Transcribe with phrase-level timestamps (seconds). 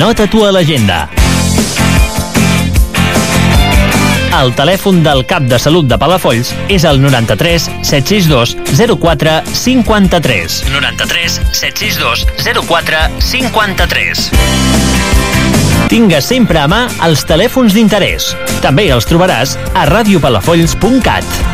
[0.00, 1.10] Anota-t'ho a l'agenda.
[4.38, 8.54] El telèfon del cap de salut de Palafolls és el 93 762
[8.96, 10.56] 04 53.
[10.72, 12.24] 93 762
[12.64, 14.24] 04 53.
[15.92, 18.32] Tinga sempre a mà els telèfons d'interès.
[18.64, 21.49] També els trobaràs a radiopalafolls.cat.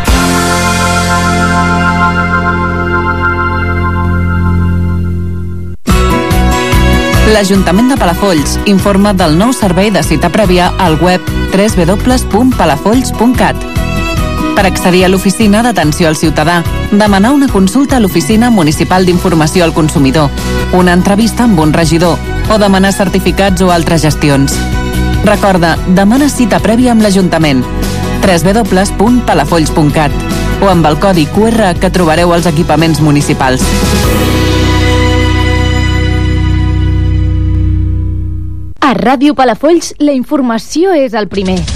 [7.36, 11.20] L'Ajuntament de Palafolls informa del nou servei de cita prèvia al web
[11.52, 13.60] www.palafolls.cat.
[14.56, 19.76] Per accedir a l'oficina d'atenció al ciutadà, demanar una consulta a l'Oficina Municipal d'Informació al
[19.76, 20.32] Consumidor,
[20.72, 22.16] una entrevista amb un regidor
[22.48, 24.56] o demanar certificats o altres gestions.
[25.28, 27.60] Recorda, demana cita prèvia amb l'Ajuntament
[28.24, 30.12] www.palafolls.cat
[30.64, 33.60] o amb el codi QR que trobareu als equipaments municipals.
[38.86, 41.75] A Ràdio Palafolls, la informació és el primer.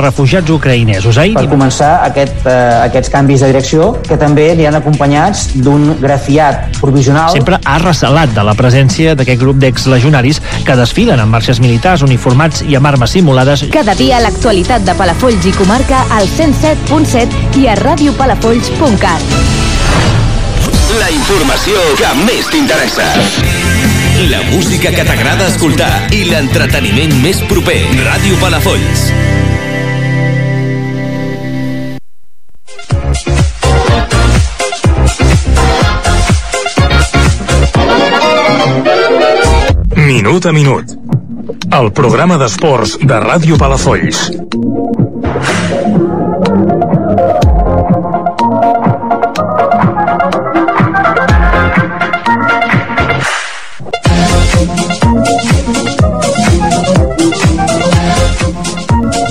[0.00, 1.18] refugiats ucraïnesos.
[1.18, 2.54] Ahir per començar aquest, eh,
[2.88, 8.32] aquests canvis de direcció que també li han acompanyats d'un grafiat provisional sempre ha recelat
[8.34, 13.10] de la presència d'aquest grup d'exlegionaris que desfilen amb marxes militars uniformats i amb armes
[13.16, 13.66] simulades.
[13.74, 19.22] Cada dia l'actualitat de Palafolls i comarca al 107.7 i a radiopalafolls.cat.
[20.94, 23.08] La informació que més t'interessa.
[24.30, 27.80] La música que t'agrada escoltar i l'entreteniment més proper.
[28.04, 29.08] Ràdio Palafolls.
[40.04, 40.90] Minut a minut.
[41.72, 44.26] El programa d'esports de Ràdio Palafolls.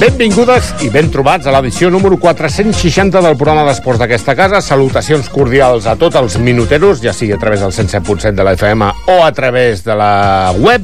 [0.03, 4.59] Benvingudes i ben trobats a l'edició número 460 del programa d'esports d'aquesta casa.
[4.59, 8.84] Salutacions cordials a tots els minuteros, ja sigui a través del 107.7 de la FM
[9.13, 10.84] o a través de la web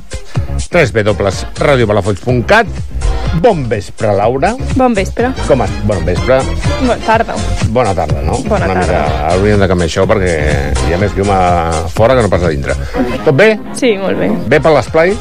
[0.71, 2.67] www.radiopalafolls.cat
[3.43, 4.53] Bon vespre, Laura.
[4.79, 5.33] Bon vespre.
[5.49, 5.71] Com has...
[5.83, 6.39] Bon vespre.
[6.79, 7.35] Bona tarda.
[7.75, 8.39] Bona tarda, no?
[8.47, 9.03] Bona Una tarda.
[9.03, 10.31] Mica, hauríem de canviar això perquè
[10.87, 11.41] hi ha més llum a
[11.91, 12.71] fora que no pas a dintre.
[13.27, 13.49] Tot bé?
[13.75, 14.31] Sí, molt bé.
[14.47, 15.11] Bé per l'esplai?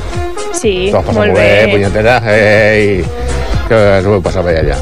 [0.54, 1.72] Sí, T'ho has passat molt molt bé, bé.
[1.74, 2.14] punyetera.
[2.32, 3.04] Ei,
[3.68, 4.78] que us ho heu passat bé allà.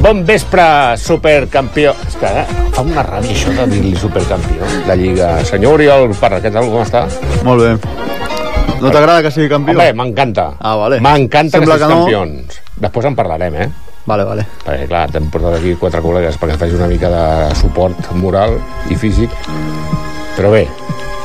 [0.00, 0.64] Bon vespre,
[0.96, 1.92] supercampió.
[2.08, 4.64] És que eh, fa una ràbia això de dir-li supercampió.
[4.88, 5.34] La Lliga.
[5.44, 7.04] Senyor Oriol Parra, què tal, com està?
[7.44, 7.74] Molt bé.
[8.80, 9.76] No t'agrada que sigui campió?
[9.76, 10.54] Home, m'encanta.
[10.58, 11.02] Ah, vale.
[11.04, 11.98] M'encanta que siguis que no.
[12.00, 12.60] campions.
[12.80, 13.68] Després en parlarem, eh?
[14.08, 14.46] Vale, vale.
[14.64, 17.24] Perquè, clar, t'hem portat aquí quatre col·legues perquè faci una mica de
[17.60, 18.56] suport moral
[18.88, 19.34] i físic.
[20.38, 20.64] Però bé.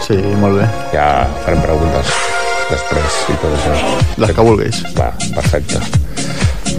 [0.03, 0.67] Sí, molt bé.
[0.91, 1.07] Ja
[1.45, 2.11] farem preguntes
[2.67, 3.79] després i tot això.
[4.19, 4.83] Les que vulguis.
[4.99, 5.79] Va, perfecte.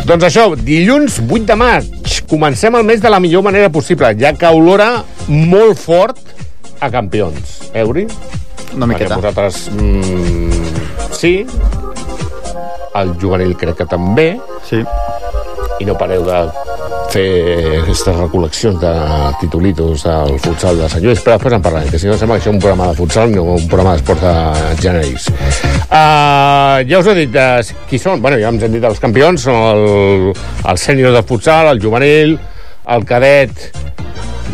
[0.05, 2.19] Doncs això, dilluns 8 de maig.
[2.29, 6.21] Comencem el mes de la millor manera possible, ja que olora molt fort
[6.81, 7.71] a campions.
[7.73, 8.07] Euri?
[8.75, 9.17] Una miqueta.
[9.17, 9.71] Perquè vosaltres...
[9.73, 11.35] Mm, sí.
[12.97, 14.29] El juvenil crec que també.
[14.69, 14.83] Sí.
[15.81, 16.45] I no pareu de
[17.13, 18.93] fer aquestes recol·leccions de
[19.41, 22.45] titulitos del futsal de Sant Lluís, però després en parlarem, que si no sembla que
[22.45, 24.35] això és un programa de futsal no un programa d'esport de
[24.83, 25.29] genèrics.
[25.87, 28.23] Uh, ja us he dit uh, qui són.
[28.25, 30.31] Bueno, ja ens hem dit els campions, són el,
[30.67, 32.37] el sènior de futsal, el juvenil,
[32.87, 33.71] el cadet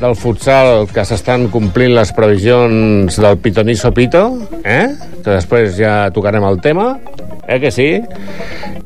[0.02, 4.24] del futsal que s'estan complint les previsions del Pitoniso Pito,
[4.64, 4.88] eh?
[5.22, 6.96] que després ja tocarem el tema,
[7.46, 7.88] eh que sí?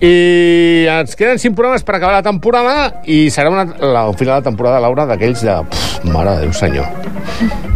[0.00, 4.40] I ens queden cinc programes per acabar la temporada i serà una, la, al final
[4.40, 5.56] de temporada, Laura, d'aquells de...
[5.70, 6.86] Pff, mare de Déu senyor.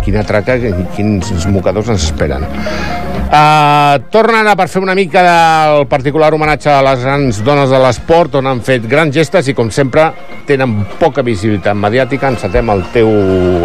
[0.04, 0.56] Quina traca,
[0.96, 2.44] quins mocadors ens esperen.
[3.30, 7.78] Uh, tornen a per fer una mica del particular homenatge a les grans dones de
[7.78, 10.08] l'esport on han fet grans gestes i com sempre
[10.48, 13.08] tenen poca visibilitat mediàtica encetem el teu,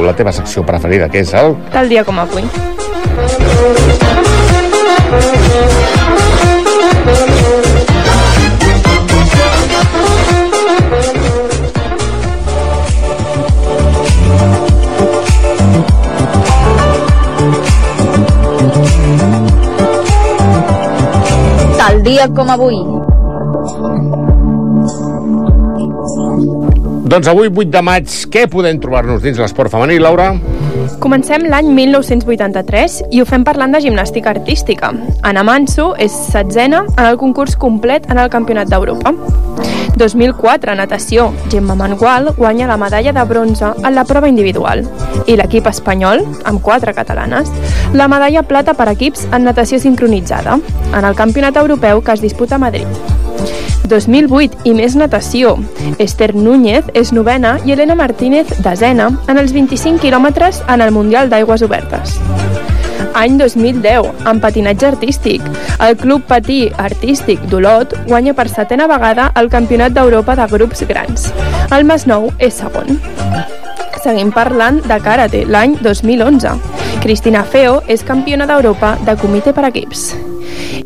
[0.05, 2.45] la teva secció preferida que és el Tal dia com avui.
[22.05, 22.75] Dia com avui.
[27.05, 30.31] Doncs avui, 8 de maig, què podem trobar-nos dins l'esport femení, Laura?
[31.03, 34.89] Comencem l'any 1983 i ho fem parlant de gimnàstica artística.
[35.21, 39.13] Anna Manso és setzena en el concurs complet en el Campionat d'Europa.
[40.01, 41.27] 2004, natació.
[41.53, 44.81] Gemma Mangual guanya la medalla de bronze en la prova individual.
[45.29, 47.53] I l'equip espanyol, amb quatre catalanes,
[47.93, 50.57] la medalla plata per equips en natació sincronitzada,
[50.89, 53.14] en el Campionat Europeu que es disputa a Madrid.
[53.89, 55.55] 2008 i més natació.
[55.99, 61.29] Esther Núñez és novena i Elena Martínez desena en els 25 quilòmetres en el Mundial
[61.29, 62.17] d'Aigües Obertes.
[63.15, 65.43] Any 2010, en patinatge artístic.
[65.79, 71.29] El Club Patí Artístic d'Olot guanya per setena vegada el Campionat d'Europa de grups grans.
[71.71, 72.99] El Masnou és segon.
[74.03, 76.74] Seguim parlant de karate, l'any 2011.
[77.05, 80.07] Cristina Feo és campiona d'Europa de comitè per equips.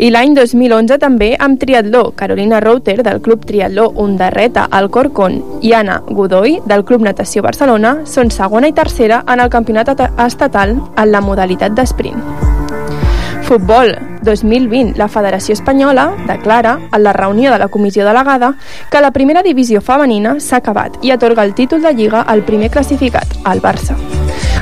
[0.04, 5.72] I l'any 2011 també amb triatló, Carolina Router del Club Triatló Undarreta al Corcón i
[5.72, 9.94] Anna Godoy del Club Natació Barcelona són segona i tercera en el campionat
[10.26, 12.20] estatal en la modalitat d'esprint.
[13.48, 13.96] Futbol
[14.28, 18.58] 2020, la Federació Espanyola declara en la reunió de la comissió delegada
[18.92, 22.76] que la primera divisió femenina s'ha acabat i atorga el títol de Lliga al primer
[22.76, 23.96] classificat, el Barça.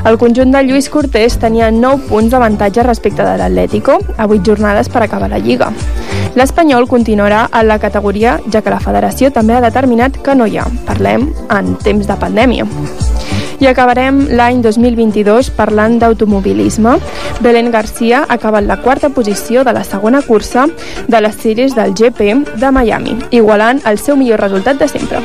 [0.07, 4.87] El conjunt de Lluís Cortés tenia 9 punts d'avantatge respecte de l'Atlético a 8 jornades
[4.87, 5.67] per acabar la Lliga.
[6.39, 10.61] L'Espanyol continuarà en la categoria, ja que la federació també ha determinat que no hi
[10.61, 10.69] ha.
[10.87, 12.71] Parlem en temps de pandèmia.
[13.59, 16.97] I acabarem l'any 2022 parlant d'automobilisme.
[17.41, 20.67] Belén Garcia ha acabat la quarta posició de la segona cursa
[21.07, 25.23] de les sèries del GP de Miami, igualant el seu millor resultat de sempre.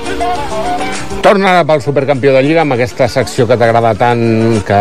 [1.23, 4.25] Torna ara pel supercampió de Lliga amb aquesta secció que t'agrada tant
[4.67, 4.81] que...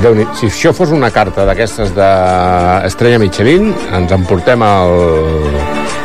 [0.00, 5.50] déu si això fos una carta d'aquestes d'Estrella Michelin, ens emportem el,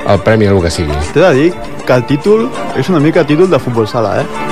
[0.03, 1.03] el premi el que sigui.
[1.13, 1.51] T'he de dir
[1.85, 4.50] que el títol és una mica títol de futbol sala, eh?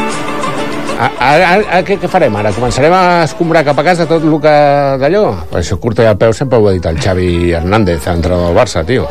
[1.00, 2.50] Ara, ara, ara què, què farem ara?
[2.52, 4.52] Començarem a escombrar cap a casa tot el que
[5.00, 5.22] d'allò?
[5.48, 8.58] Per això curta i al peu sempre ho ha dit el Xavi Hernández, entrenador del
[8.58, 9.08] Barça, tio.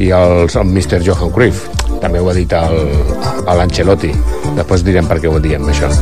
[0.00, 1.02] I el, el Mr.
[1.04, 1.66] Johan Cruyff.
[2.00, 4.14] També ho ha dit l'Ancelotti.
[4.56, 5.92] Després direm per què ho diem, això.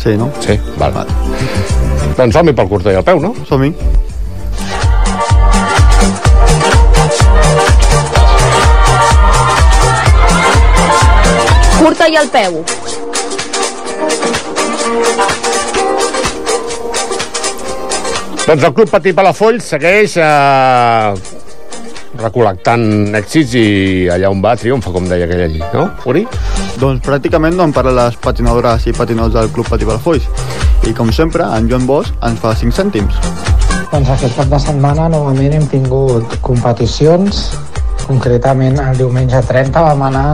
[0.00, 0.30] Sí, no?
[0.40, 0.96] Sí, val.
[0.96, 1.12] val.
[2.16, 3.34] Doncs som-hi pel curta i al peu, no?
[3.44, 3.74] Som-hi.
[11.76, 12.62] Curta i al peu.
[18.46, 21.14] Doncs el Club Patí Palafolls segueix eh,
[22.20, 22.84] recol·lectant
[23.18, 23.64] èxits i
[24.14, 26.22] allà on va triomfa, com deia aquell allí, no, Uri?
[26.78, 30.30] Doncs pràcticament no en parlen les patinadores i patinadors del Club Patí Palafolls.
[30.86, 33.18] I com sempre, en Joan Bosch ens fa 5 cèntims.
[33.90, 37.48] Doncs aquest cap de setmana novament hem tingut competicions,
[38.06, 40.26] concretament el diumenge 30 vam anar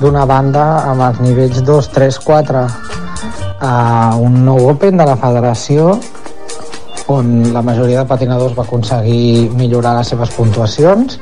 [0.00, 2.66] d'una banda amb els nivells 2, 3, 4
[3.68, 3.78] a
[4.16, 5.98] un nou Open de la federació
[7.12, 11.18] on la majoria de patinadors va aconseguir millorar les seves puntuacions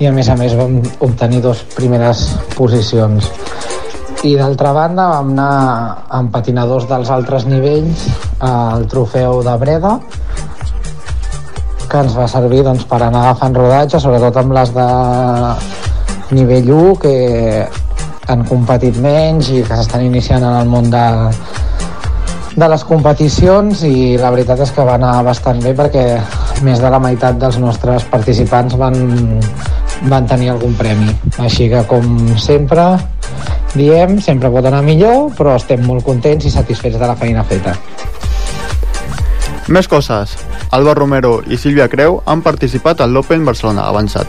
[0.00, 2.24] i a més a més vam obtenir dos primeres
[2.56, 3.28] posicions.
[4.24, 8.06] I d'altra banda vam anar amb patinadors dels altres nivells
[8.44, 9.98] al trofeu de Breda
[11.90, 14.88] que ens va servir doncs, per anar agafant rodatge, sobretot amb les de
[16.38, 17.14] nivell 1 que
[18.30, 21.02] han competit menys i que s'estan iniciant en el món de,
[22.56, 26.04] de les competicions i la veritat és que va anar bastant bé perquè
[26.66, 28.96] més de la meitat dels nostres participants van,
[30.10, 31.14] van tenir algun premi.
[31.38, 32.86] Així que, com sempre,
[33.76, 37.76] diem, sempre pot anar millor, però estem molt contents i satisfets de la feina feta.
[39.70, 40.34] Més coses.
[40.74, 44.26] Alba Romero i Sílvia Creu han participat al l'Open Barcelona avançat,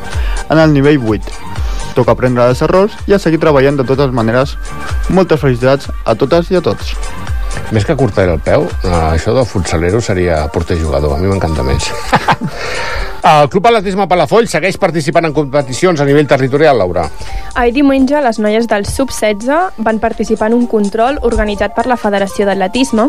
[0.49, 1.33] en el nivell 8.
[1.97, 4.55] Toca aprendre dels errors i a seguir treballant de totes maneres.
[5.09, 6.93] Moltes felicitats a totes i a tots.
[7.71, 11.15] Més que curtar el peu, eh, això del futsalero seria porter jugador.
[11.15, 11.87] A mi m'encanta més.
[13.21, 17.03] El Club Atletisme Palafoll segueix participant en competicions a nivell territorial, Laura.
[17.53, 22.47] Ahir diumenge, les noies del Sub-16 van participar en un control organitzat per la Federació
[22.49, 23.05] d'Atletisme,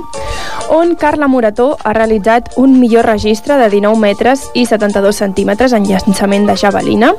[0.69, 5.88] on Carla Morató ha realitzat un millor registre de 19 metres i 72 centímetres en
[5.88, 7.14] llançament de javelina.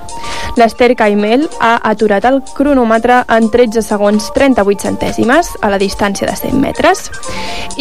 [0.58, 6.38] L'Ester Caimel ha aturat el cronòmetre en 13 segons 38 centèsimes a la distància de
[6.38, 7.10] 100 metres.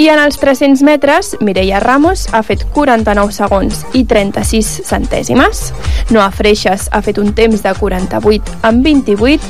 [0.01, 5.73] I en els 300 metres, Mireia Ramos ha fet 49 segons i 36 centèsimes centèsimes.
[6.11, 9.43] Noa Freixas ha fet un temps de 48 amb 28.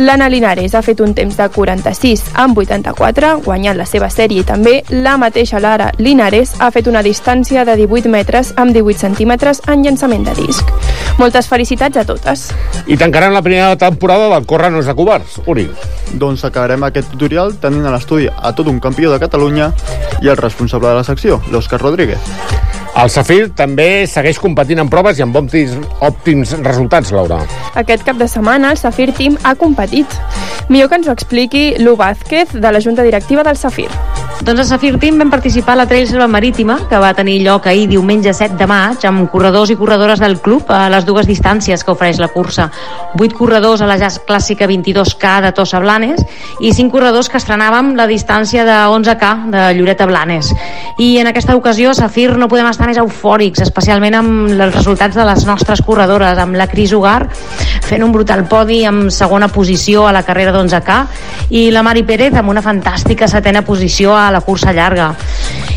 [0.00, 4.46] L'Anna Linares ha fet un temps de 46 amb 84, guanyant la seva sèrie i
[4.46, 9.62] també la mateixa Lara Linares ha fet una distància de 18 metres amb 18 centímetres
[9.68, 10.72] en llançament de disc.
[11.18, 12.48] Moltes felicitats a totes.
[12.86, 15.40] I tancarem la primera temporada del Corre no és de covards.
[15.46, 15.68] Uri.
[16.20, 19.70] Doncs acabarem aquest tutorial tenint a l'estudi a tot un campió de Catalunya
[20.22, 22.69] i el responsable de la secció, l'Òscar Rodríguez.
[23.00, 25.72] El Safir també segueix competint en proves i amb òptims,
[26.04, 27.38] òptims resultats, Laura.
[27.80, 30.20] Aquest cap de setmana el Safir Team ha competit.
[30.68, 33.88] Millor que ens ho expliqui Lu Vázquez, de la Junta Directiva del Safir.
[34.40, 37.66] Doncs a Safir Team vam participar a la Trail Selva Marítima, que va tenir lloc
[37.68, 41.84] ahir diumenge 7 de maig, amb corredors i corredores del club a les dues distàncies
[41.84, 42.70] que ofereix la cursa.
[43.20, 46.24] 8 corredors a la jazz clàssica 22K de Tossa Blanes
[46.58, 50.54] i 5 corredors que estrenàvem la distància de 11K de Lloret a Blanes.
[50.96, 55.28] I en aquesta ocasió Safir no podem estar més eufòrics, especialment amb els resultats de
[55.28, 57.26] les nostres corredores, amb la Cris Ugar
[57.90, 60.98] fent un brutal podi amb segona posició a la carrera d'11K
[61.58, 65.14] i la Mari Pérez amb una fantàstica setena posició a la cursa llarga.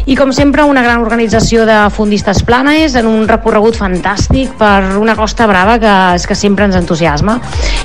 [0.06, 5.16] I com sempre, una gran organització de fundistes planes en un recorregut fantàstic per una
[5.16, 7.38] costa brava que és que sempre ens entusiasma.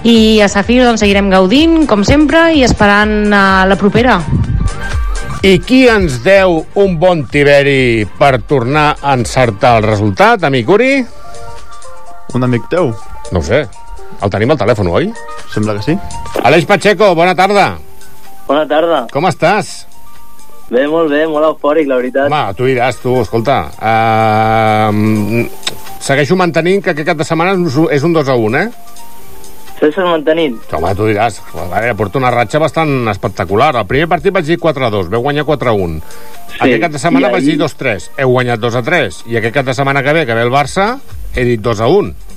[0.03, 4.19] I a Safir doncs, seguirem gaudint, com sempre, i esperant a la propera.
[5.47, 10.95] I qui ens deu un bon tiberi per tornar a encertar el resultat, amic Uri?
[12.35, 12.91] Un amic teu?
[13.31, 13.69] No ho sé.
[14.19, 15.13] El tenim al telèfon, oi?
[15.55, 15.95] Sembla que sí.
[16.43, 17.77] Aleix Pacheco, bona tarda.
[18.49, 19.05] Bona tarda.
[19.15, 19.88] Com estàs?
[20.69, 22.29] Bé, molt bé, molt eufòric, la veritat.
[22.29, 23.57] Home, tu diràs, tu, escolta.
[23.81, 25.47] Uh,
[26.05, 27.57] segueixo mantenint que aquest cap de setmana
[27.97, 28.89] és un 2 a 1, eh?
[29.79, 30.59] Segueixes mantenint?
[30.77, 33.71] Home, tu diràs, veure, porto una ratxa bastant espectacular.
[33.79, 36.01] El primer partit vaig dir 4 a 2, veu guanyar 4 a 1.
[36.03, 36.61] Sí.
[36.67, 39.23] Aquest cap de setmana vaig dir 2 a 3, heu guanyat 2 a 3.
[39.33, 40.89] I aquest cap de setmana que ve, que ve el Barça,
[41.33, 42.28] he dit 2 a 1.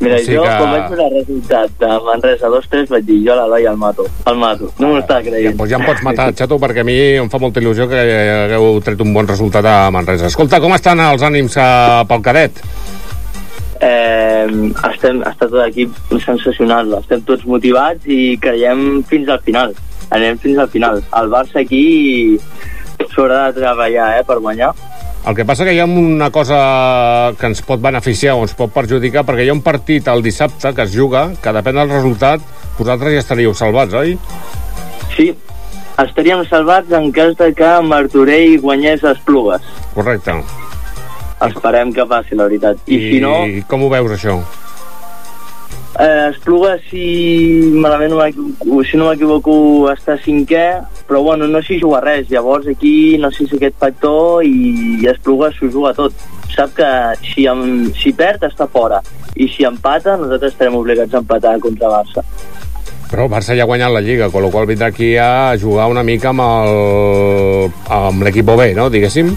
[0.00, 0.54] Mira, o sigui jo, que...
[0.58, 4.06] quan vaig veure el resultat de Manresa 2-3, vaig dir, jo l'Eloi el mato.
[4.30, 4.70] El mato.
[4.82, 5.54] No m'ho estava creient.
[5.54, 8.02] Ja, doncs ja em pots matar, xato, perquè a mi em fa molta il·lusió que
[8.48, 10.28] hagueu tret un bon resultat a Manresa.
[10.32, 12.62] Escolta, com estan els ànims uh, pel cadet?
[13.84, 14.46] Eh,
[14.90, 16.90] estem, està tot l'equip sensacional.
[16.98, 19.76] Estem tots motivats i creiem fins al final.
[20.14, 21.02] Anem fins al final.
[21.20, 21.84] El Barça aquí
[23.14, 24.72] s'haurà de treballar eh, per guanyar
[25.26, 26.58] el que passa que hi ha una cosa
[27.38, 30.74] que ens pot beneficiar o ens pot perjudicar, perquè hi ha un partit el dissabte
[30.76, 32.44] que es juga, que depèn del resultat,
[32.78, 34.18] vosaltres ja estaríeu salvats, oi?
[35.14, 35.30] Sí,
[36.02, 39.64] estaríem salvats en cas de que Martorell guanyés les plugues.
[39.94, 40.36] Correcte.
[41.44, 42.84] Esperem que passi, la veritat.
[42.86, 43.34] I, I si no...
[43.70, 44.38] com ho veus, això?
[45.94, 49.52] Eh, Espluga, si malament no si no m'equivoco,
[49.92, 50.64] està cinquè,
[51.06, 52.26] però bueno, no s'hi juga res.
[52.32, 56.26] Llavors aquí no sé si aquest factor i Espluga s'ho juga tot.
[56.54, 56.90] Sap que
[57.30, 59.00] si, em, si perd està fora
[59.34, 62.26] i si empata nosaltres estarem obligats a empatar contra Barça.
[63.10, 65.86] Però el Barça ja ha guanyat la Lliga, amb la qual vindrà aquí a jugar
[65.90, 68.90] una mica amb el amb l'equip no?
[68.90, 69.34] Diguéssim.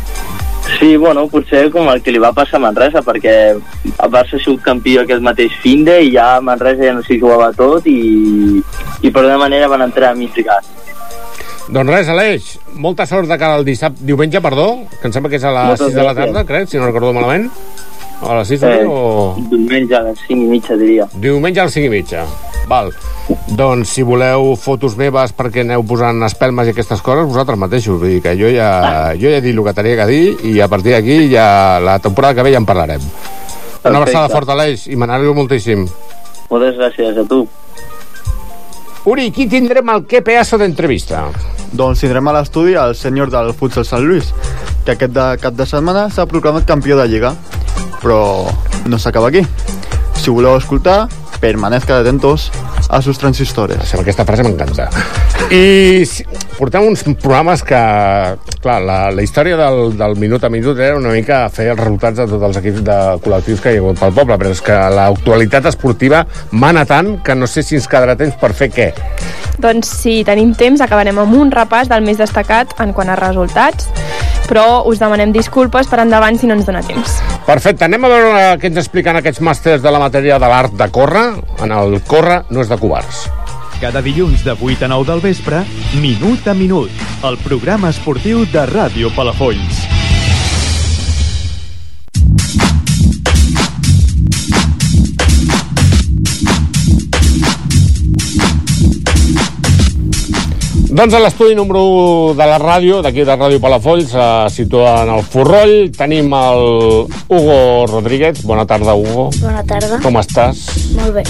[0.76, 4.44] Sí, bueno, potser com el que li va passar a Manresa, perquè el Barça ha
[4.44, 8.60] sigut campió aquest mateix finde i ja Manresa ja no s'hi jugava tot i,
[9.02, 10.68] i per una manera van entrar a mig gas.
[11.68, 14.70] Doncs res, Aleix, molta sort de cara al dissabte, diumenge, perdó,
[15.02, 16.88] que em sembla que és a les Moltes 6 de la tarda, crec, si no
[16.88, 17.50] recordo malament.
[18.22, 19.36] A les 6 eh, o...
[19.52, 21.06] Diumenge a les 5 i mitja, diria.
[21.14, 22.24] Diumenge a les 5 i mitja.
[22.68, 22.90] Val.
[23.60, 28.00] Doncs si voleu fotos meves perquè aneu posant espelmes i aquestes coses, vosaltres mateixos.
[28.02, 28.72] Vull dir que jo ja,
[29.20, 31.48] jo ja he dit el que tenia que dir i a partir d'aquí ja
[31.84, 33.06] la temporada que ve ja en parlarem.
[33.06, 33.94] Perfecte.
[33.94, 35.86] Una abraçada forta, Aleix, i me n'alegro moltíssim.
[36.50, 37.46] Moltes gràcies a tu.
[39.08, 41.28] Uri, qui tindrem al que pedazo d'entrevista?
[41.72, 44.34] Doncs tindrem a l'estudi el senyor del futsal Sant Lluís,
[44.88, 47.34] que aquest de cap de setmana s'ha proclamat campió de Lliga.
[48.00, 48.48] Però
[48.88, 49.44] no s'acaba aquí.
[50.16, 51.10] Si voleu escoltar,
[51.42, 52.52] permanezca atentos
[52.88, 53.94] a sus transistores.
[53.94, 54.88] Aquesta frase m'encanta.
[55.52, 56.08] I
[56.58, 57.80] portem uns programes que,
[58.64, 62.18] clar, la, la història del, del minut a minut era una mica fer els resultats
[62.20, 64.78] de tots els equips de col·lectius que hi ha hagut pel poble, però és que
[64.98, 68.90] l'actualitat esportiva mana tant que no sé si ens quedarà temps per fer què.
[69.62, 73.90] Doncs si tenim temps acabarem amb un repàs del més destacat en quant a resultats,
[74.48, 77.20] però us demanem disculpes per endavant si no ens dona temps.
[77.48, 80.90] Perfecte, anem a veure què ens expliquen aquests màsters de la matèria de l'art de
[80.94, 81.28] córrer.
[81.64, 83.28] En el córrer no és de covards.
[83.82, 85.62] Cada dilluns de 8 a 9 del vespre,
[86.02, 86.90] Minut a Minut,
[87.30, 89.97] el programa esportiu de Ràdio Palafolls.
[100.88, 101.82] Doncs a l'estudi número
[102.32, 105.92] 1 de la ràdio, d'aquí de Ràdio Palafolls, se situa en el Forroll.
[105.92, 106.64] Tenim el
[107.28, 107.58] Hugo
[107.92, 108.40] Rodríguez.
[108.48, 109.28] Bona tarda, Hugo.
[109.42, 110.00] Bona tarda.
[110.00, 110.64] Com estàs?
[110.96, 111.26] Molt bé.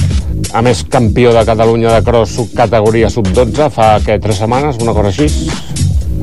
[0.53, 5.09] A més, campió de Catalunya de cross categoria sub-12 fa, què, tres setmanes, una cosa
[5.09, 5.49] així?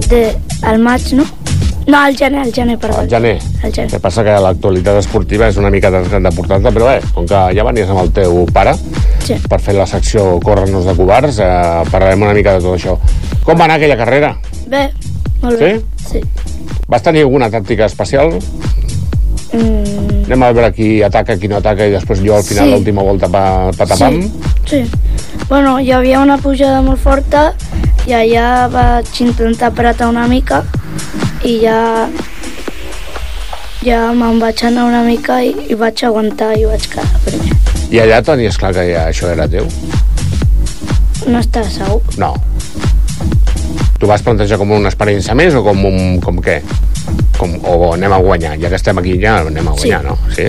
[0.07, 0.29] De,
[0.62, 1.26] al maig, no?
[1.87, 3.00] No, al gener, al gener, perdó.
[3.00, 3.38] Al gener.
[3.62, 3.87] Al gener.
[3.87, 7.26] El que passa que l'actualitat esportiva és una mica de, de portar-te, però bé, com
[7.29, 8.73] que ja venies amb el teu pare
[9.26, 9.37] sí.
[9.49, 12.97] per fer la secció Córrer-nos de covards, eh, parlarem una mica de tot això.
[13.45, 14.33] Com va anar aquella carrera?
[14.67, 14.87] Bé,
[15.43, 15.75] molt bé.
[16.09, 16.23] Sí?
[16.88, 18.33] Vas tenir alguna tàctica especial?
[19.53, 22.73] Mm, Anem a veure qui ataca, qui no ataca, i després jo al final, Sí.
[22.73, 24.23] l'última volta, pa, patapam.
[24.67, 24.85] sí.
[25.49, 27.53] Bueno, hi havia una pujada molt forta
[28.07, 30.62] i allà vaig intentar apretar una mica
[31.45, 32.09] i ja
[33.85, 37.53] ja me'n vaig anar una mica i, i vaig aguantar i vaig quedar primer.
[37.93, 39.67] I allà tenies clar que ja això era teu?
[41.29, 42.01] No estava segur.
[42.21, 42.33] No.
[44.01, 46.19] Tu vas plantejar com una experiència més o com un...
[46.25, 46.59] com què?
[47.39, 50.09] Com, o anem a guanyar, ja que estem aquí ja anem a guanyar, Sí.
[50.09, 50.19] no?
[50.35, 50.49] Sí?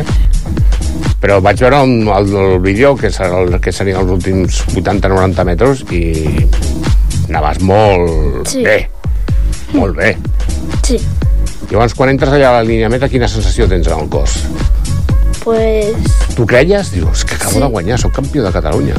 [1.21, 5.45] Però vaig veure un, el, el vídeo que, serà el, que serien els últims 80-90
[5.47, 6.03] metres i
[7.29, 8.63] anaves molt Sí.
[8.63, 8.77] bé.
[9.75, 10.15] Molt bé.
[10.87, 10.99] Sí.
[11.71, 14.35] Llavors, quan entres allà a la línia meta, quina sensació tens en el cos?
[15.43, 15.93] Pues...
[16.35, 16.91] Tu creies?
[16.91, 17.59] Dius, que acabo Sí.
[17.59, 18.95] de guanyar, sóc campió de Catalunya.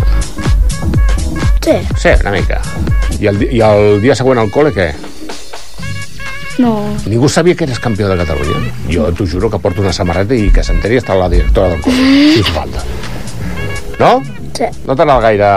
[1.65, 1.73] Sí.
[1.99, 2.61] Sí, una mica.
[3.21, 4.91] I el, I el dia següent al col·le, què?
[6.59, 6.79] No.
[7.07, 8.71] Ningú sabia que eres campió de Catalunya.
[8.93, 12.33] Jo t'ho juro que porto una samarreta i que s'enteri està la directora del col·le,
[12.35, 12.85] si us falta.
[13.99, 14.23] No?
[14.57, 14.71] Sí.
[14.87, 15.51] No anat gaire...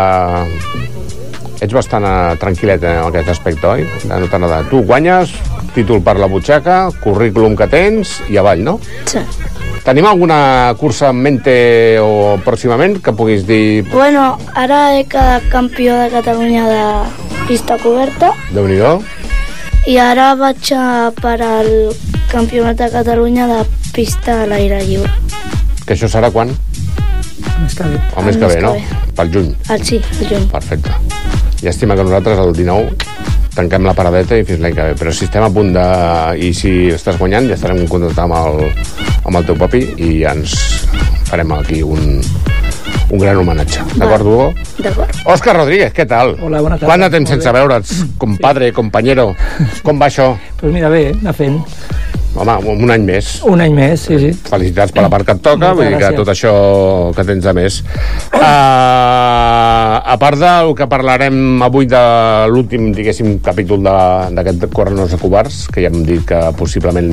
[1.59, 3.85] Ets bastant eh, tranquil·let en aquest aspecte, oi?
[4.07, 4.69] No t'ha anat...
[4.71, 5.33] Tu guanyes,
[5.75, 8.77] títol per la butxaca, currículum que tens i avall, no?
[9.09, 9.23] Sí.
[9.83, 11.53] Tenim alguna cursa en mente
[12.03, 16.83] o pròximament que puguis dir Bueno, ara he quedat campió de Catalunya de
[17.47, 18.77] pista coberta déu nhi
[19.89, 21.71] i ara vaig a per al
[22.29, 23.63] campionat de Catalunya de
[23.95, 25.09] pista a l'aire lliure.
[25.85, 26.51] que això serà quan?
[26.51, 28.01] El mes que ve.
[28.17, 28.75] El mes que ve, no?
[29.15, 29.55] Pel juny.
[29.69, 30.45] El sí, el juny.
[30.51, 31.08] Perfecte.
[31.63, 32.93] Llàstima que nosaltres el 19
[33.55, 34.95] tanquem la paradeta i fins l'any que ve.
[34.99, 35.85] Però si estem a punt de...
[36.47, 38.61] I si estàs guanyant, ja estarem en contacte amb el,
[39.25, 40.55] amb el teu papi i ja ens
[41.27, 42.21] farem aquí un,
[43.11, 43.83] un gran homenatge.
[43.99, 44.47] D'acord, Hugo?
[44.79, 45.19] D'acord.
[45.35, 46.37] Òscar Rodríguez, què tal?
[46.39, 46.93] Hola, bona tarda.
[46.93, 47.59] Quant de temps sense bé.
[47.59, 47.93] veure'ns?
[48.21, 49.33] Compadre, companyero.
[49.83, 50.31] Com va això?
[50.59, 51.61] Pues mira, bé, anar fent.
[52.35, 52.53] Home,
[52.85, 53.29] un any més.
[53.43, 54.29] Un any més, sí, sí.
[54.47, 56.51] Felicitats per la part que et toca, Moltes vull dir que tot això
[57.17, 57.79] que tens de més.
[58.31, 61.99] Uh, a part del que parlarem avui de
[62.51, 67.09] l'últim, diguéssim, capítol de- d'aquest Correnos de Covards, que ja hem dit que possiblement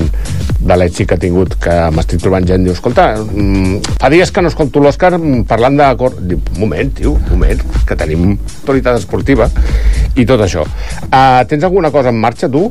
[0.60, 4.42] de l'èxit que ha tingut, que m'estic trobant gent, diu, escolta, mm, fa dies que
[4.42, 5.90] no escolto l'Òscar mm, parlant de...
[5.96, 9.48] cor-" Diu, moment, tio, moment, que tenim autoritat esportiva
[10.16, 10.62] i tot això.
[11.10, 12.70] Uh, tens alguna cosa en marxa, tu?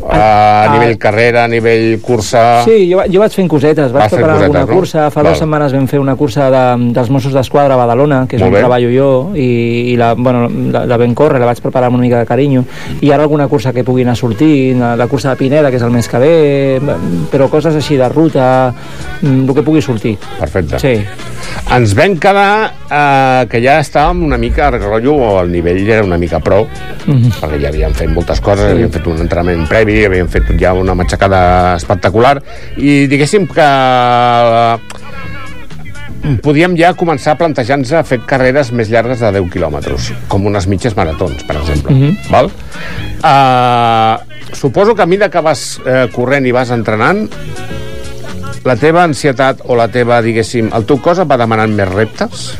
[0.00, 2.62] Uh, a nivell carrera, a nivell cursa...
[2.64, 4.74] Sí, jo, jo vaig fent cosetes, vaig Vas preparar cosetes, alguna no?
[4.78, 5.06] cursa.
[5.10, 5.30] Fa Val.
[5.32, 6.62] dues setmanes vam fer una cursa de,
[6.94, 8.62] dels Mossos d'Esquadra a Badalona, que és Molt on bé.
[8.64, 12.04] treballo jo, i, i la, bueno, la, la vam córrer, la vaig preparar amb una
[12.06, 12.64] mica de carinyo.
[13.00, 15.82] I ara alguna cursa que pugui anar sortint, la, la cursa de Pineda, que és
[15.86, 16.80] el mes que ve,
[17.32, 18.72] però coses així de ruta,
[19.22, 20.16] mm, el que pugui sortir.
[20.38, 20.78] Perfecte.
[20.78, 20.96] Sí.
[21.74, 26.02] Ens vam quedar eh, que ja estàvem una mica al rotllo, o el nivell era
[26.04, 26.66] una mica pro,
[27.06, 27.30] Mhm.
[27.40, 28.72] perquè ja havíem fet moltes coses, Sí.
[28.72, 31.29] havíem fet un entrenament previ, havíem fet ja una matxacada
[31.76, 32.42] espectacular,
[32.76, 34.78] i diguéssim que eh,
[36.44, 40.66] podíem ja començar a plantejar-nos a fer carreres més llargues de 10 quilòmetres, com unes
[40.70, 41.94] mitges maratons, per exemple.
[41.94, 42.16] Mhm.
[42.30, 42.50] val?
[43.20, 44.16] Uh,
[44.54, 47.28] suposo que a mesura que vas eh, corrent i vas entrenant,
[48.64, 52.50] la teva ansietat o la teva, diguéssim, el teu cos et va demanant més reptes?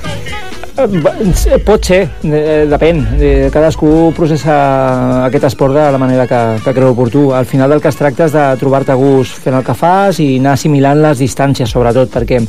[0.81, 3.01] Eh, Pot ser, eh, depèn.
[3.21, 7.35] Eh, Cadascú processa aquest esport de la manera que, que creu oportú.
[7.35, 10.21] Al final del que es tracta és de trobar-te a gust fent el que fas
[10.25, 12.41] i anar assimilant les distàncies, sobretot, perquè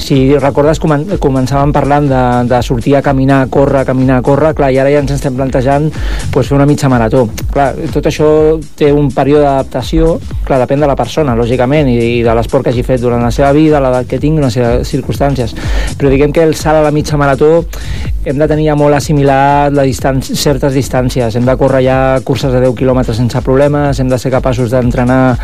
[0.00, 4.80] si recordes comen començàvem parlant de, de sortir a caminar, córrer, caminar, córrer, clar, i
[4.80, 5.90] ara ja ens estem plantejant
[6.32, 7.26] pues, fer una mitja marató.
[7.52, 8.30] Clar, tot això
[8.78, 10.16] té un període d'adaptació,
[10.48, 13.32] clar, depèn de la persona, lògicament, i, i de l'esport que hagi fet durant la
[13.34, 15.52] seva vida, l'edat que tingui, unes circumstàncies.
[16.00, 17.66] Però diguem que el salt a la mitja marató
[18.24, 21.36] hem de tenir ja molt assimilat la distància, certes distàncies.
[21.36, 25.36] Hem de córrer ja curses de 10 quilòmetres sense problemes, hem de ser capaços d'entrenar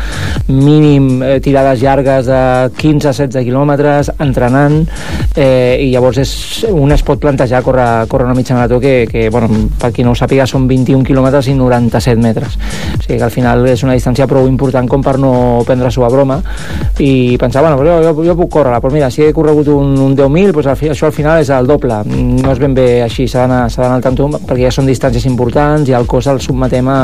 [0.47, 2.41] mínim eh, tirades llargues de
[2.81, 4.79] 15-16 quilòmetres, entrenant,
[5.35, 6.33] eh, i llavors és,
[6.71, 10.15] un es pot plantejar córrer, córrer una mitja marató que, que bueno, per qui no
[10.15, 12.57] ho sàpiga, són 21 quilòmetres i 97 metres.
[12.97, 16.09] O sigui que al final és una distància prou important com per no prendre-s'ho a
[16.09, 16.41] broma
[16.97, 20.17] i pensar, bueno, però jo, jo puc córrer, però mira, si he corregut un, un
[20.17, 22.01] 10.000, doncs això al final és el doble.
[22.11, 25.95] No és ben bé així, s'ha d'anar al tanto perquè ja són distàncies importants i
[25.97, 26.99] el cos el submetem a,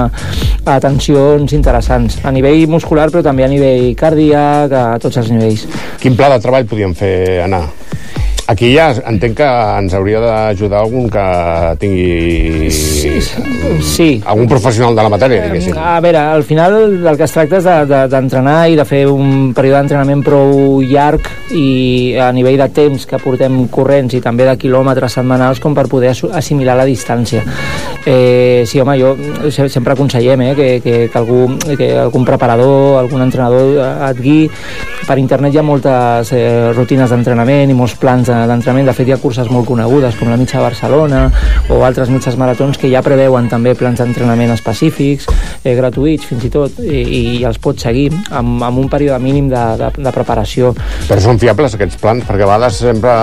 [0.67, 5.67] a tensions interessants, a nivell muscular però també a nivell cardíac, a tots els nivells.
[6.01, 7.15] Quin pla de treball podíem fer
[7.45, 7.65] anar?
[8.47, 11.23] Aquí ja entenc que ens hauria d'ajudar algun que
[11.81, 12.69] tingui...
[12.71, 13.11] Sí,
[13.83, 14.07] sí.
[14.23, 15.75] Algun professional de la matèria, diguéssim.
[15.75, 17.67] A veure, al final del que es tracta és
[18.13, 22.71] d'entrenar de, de, i de fer un període d'entrenament prou llarg i a nivell de
[22.71, 27.43] temps que portem corrents i també de quilòmetres setmanals com per poder assimilar la distància.
[28.09, 29.17] Eh, sí, home, jo
[29.51, 34.45] sempre aconsellem eh, que, que, que, algú, que algun preparador, algun entrenador et guiï.
[35.03, 38.87] Per internet hi ha moltes eh, rutines d'entrenament i molts plans d'entrenament.
[38.87, 41.25] De fet, hi ha curses molt conegudes, com la mitja Barcelona
[41.67, 45.27] o altres mitges maratons que ja preveuen també plans d'entrenament específics,
[45.67, 47.01] eh, gratuïts fins i tot, i,
[47.41, 50.73] i els pots seguir amb, amb un període mínim de, de, de preparació.
[51.07, 52.25] Però són fiables aquests plans?
[52.27, 53.15] Perquè a vegades sempre...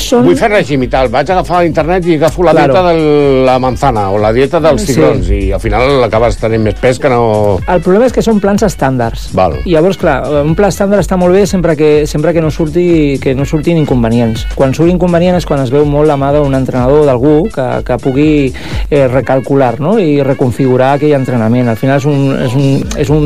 [0.00, 0.24] Són...
[0.28, 2.72] Vull fer règim i tal, vaig agafar internet i agafo la claro.
[2.72, 5.40] dieta de la manzana o la dieta dels cigrons sí.
[5.48, 7.22] i al final acabes tenint més pes que no...
[7.70, 9.30] El problema és que són plans estàndards.
[9.36, 9.58] Val.
[9.64, 13.18] I llavors, clar, un pla estàndard està molt bé sempre que, sempre que no surti
[13.22, 14.46] que no surtin inconvenients.
[14.54, 17.98] Quan surt inconvenient és quan es veu molt la mà d'un entrenador d'algú que, que
[18.02, 19.96] pugui eh, recalcular no?
[19.98, 21.73] i reconfigurar aquell entrenament.
[21.74, 22.66] Al final és un, és un,
[23.02, 23.24] és un,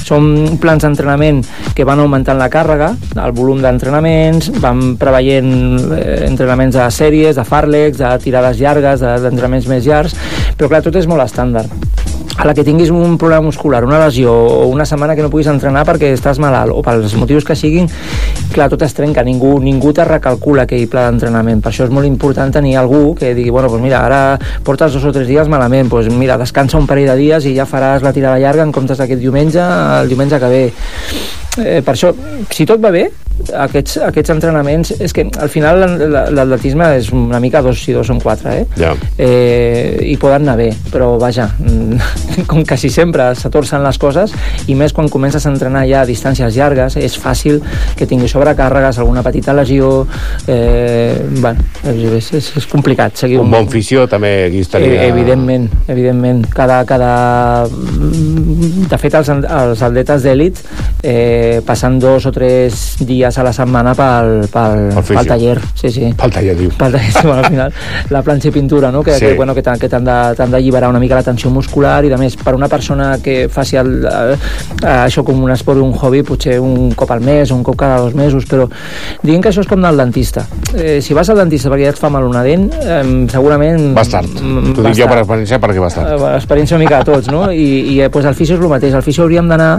[0.00, 1.42] són plans d'entrenament
[1.76, 5.52] que van augmentant la càrrega, el volum d'entrenaments, van preveient
[5.98, 10.16] eh, entrenaments de sèries, de farlex, de tirades llargues, d'entrenaments més llargs,
[10.56, 12.01] però clar, tot és molt estàndard
[12.36, 15.50] a la que tinguis un problema muscular, una lesió o una setmana que no puguis
[15.52, 17.88] entrenar perquè estàs malalt o pels motius que siguin,
[18.54, 21.62] clar, tot es trenca, ningú, ningú te recalcula aquell pla d'entrenament.
[21.62, 25.04] Per això és molt important tenir algú que digui, bueno, pues mira, ara portes dos
[25.04, 28.14] o tres dies malament, pues mira, descansa un parell de dies i ja faràs la
[28.16, 29.62] tirada llarga en comptes d'aquest diumenge,
[30.02, 30.66] el diumenge que ve
[31.60, 32.12] eh, per això,
[32.52, 33.08] si tot va bé,
[33.42, 35.80] aquests, aquests entrenaments, és que al final
[36.12, 38.66] l'atletisme és una mica dos si dos són quatre, eh?
[38.78, 38.92] Ja.
[39.18, 41.48] eh I poden anar bé, però vaja,
[42.50, 44.34] com quasi sempre s'atorcen les coses
[44.68, 47.60] i més quan comences a entrenar ja a distàncies llargues, és fàcil
[47.96, 50.06] que tinguis sobrecàrregues, alguna petita lesió,
[50.46, 53.16] eh, bueno, és, és, és complicat.
[53.18, 55.02] Seguir un, un bon fissió també aquí estaria...
[55.02, 56.44] Eh, evidentment, evidentment.
[56.52, 57.12] Cada, cada...
[57.66, 60.60] De fet, els, els atletes d'èlit
[61.02, 65.56] eh, passant dos o tres dies a la setmana pel, pel, pel taller.
[65.78, 66.12] Sí, sí.
[66.18, 66.72] Pel taller, diu.
[66.78, 67.76] Pel taller, sí, bueno, al final,
[68.10, 69.02] la planxa i pintura, no?
[69.02, 69.26] que, sí.
[69.26, 72.68] que, bueno, que t'han d'alliberar una mica la tensió muscular i, a més, per una
[72.72, 74.36] persona que faci el, el,
[74.92, 77.78] això com un esport o un hobby, potser un cop al mes o un cop
[77.78, 78.68] cada dos mesos, però
[79.22, 80.46] diguem que això és com del dentista.
[80.72, 83.02] Eh, si vas al dentista perquè ja et fa mal una dent, eh,
[83.32, 83.92] segurament...
[83.96, 84.30] Bastard.
[84.38, 86.14] T'ho dic jo per experiència perquè bastard.
[86.14, 87.44] Eh, experiència una mica a tots, no?
[87.50, 88.94] I, i eh, pues, el fisio és el mateix.
[88.96, 89.72] El fisio hauríem d'anar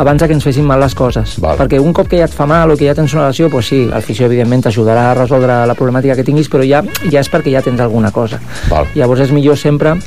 [0.00, 1.36] abans que ens fessin mal les coses coses.
[1.42, 1.58] Val.
[1.60, 3.70] Perquè un cop que ja et fa mal o que ja tens una lesió, pues
[3.70, 7.30] sí, el fisio evidentment t'ajudarà a resoldre la problemàtica que tinguis, però ja, ja és
[7.30, 8.40] perquè ja tens alguna cosa.
[8.70, 8.88] Val.
[8.94, 9.98] Llavors és millor sempre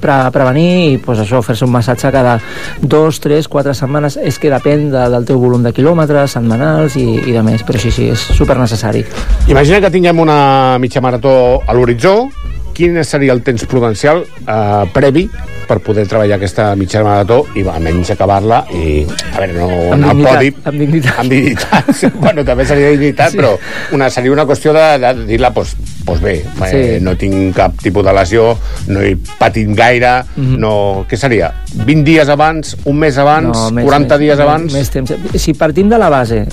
[0.00, 2.38] pre prevenir i pues, això fer-se un massatge cada
[2.82, 7.06] dos, tres, quatre setmanes és que depèn de, del teu volum de quilòmetres setmanals i,
[7.22, 9.04] i de més, però sí, sí, és super necessari.
[9.48, 12.16] Imagina que tinguem una mitja marató a l'horitzó
[12.74, 15.28] quin seria el temps prudencial eh, previ
[15.68, 20.12] per poder treballar aquesta mitja marató i almenys acabar-la i, a veure, no amb anar
[20.12, 22.04] al podi amb dignitat, amb dignitat.
[22.24, 23.40] bueno, també seria dignitat sí.
[23.40, 23.54] però
[23.96, 25.74] una, seria una qüestió de, de dir-la pues,
[26.04, 26.76] pues bé, eh, sí.
[26.76, 28.46] eh, no tinc cap tipus de lesió
[28.92, 30.58] no he patit gaire mm -hmm.
[30.58, 30.74] no,
[31.08, 31.52] què seria?
[31.74, 34.72] 20 dies abans, un mes abans no, més, 40 més, dies més, abans?
[34.72, 35.12] Més temps.
[35.34, 36.46] Si partim de la base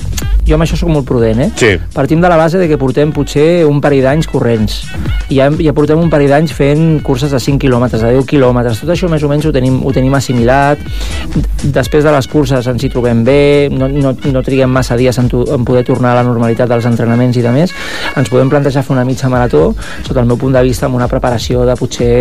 [0.48, 1.50] jo amb això sóc molt prudent, eh?
[1.56, 1.72] Sí.
[1.94, 4.82] Partim de la base de que portem potser un parell d'anys corrents.
[5.30, 8.82] I ja, ja portem un parell d'anys fent curses de 5 quilòmetres, de 10 quilòmetres.
[8.82, 10.82] Tot això més o menys ho tenim, ho tenim assimilat.
[11.64, 15.30] Després de les curses ens hi trobem bé, no, no, no triguem massa dies en,
[15.32, 17.74] tu, en poder tornar a la normalitat dels entrenaments i de més.
[18.18, 19.72] Ens podem plantejar fer una mitja marató,
[20.06, 22.12] sota el meu punt de vista, amb una preparació de potser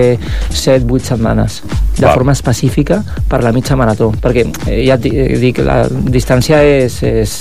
[0.48, 1.60] 7-8 setmanes,
[1.98, 2.14] de Val.
[2.14, 4.12] forma específica per la mitja marató.
[4.22, 7.36] Perquè, eh, ja et dic, la distància és, és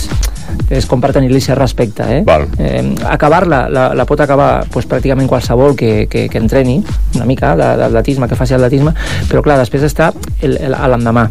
[0.70, 2.06] és com per tenir-li cert respecte.
[2.20, 2.22] Eh?
[2.28, 2.48] Val.
[2.60, 6.80] Eh, Acabar-la la, la pot acabar pues, pràcticament qualsevol que, que, que entreni
[7.16, 8.94] una mica d'atletisme, que faci atletisme,
[9.30, 10.12] però clar, després està
[10.50, 11.30] l'endemà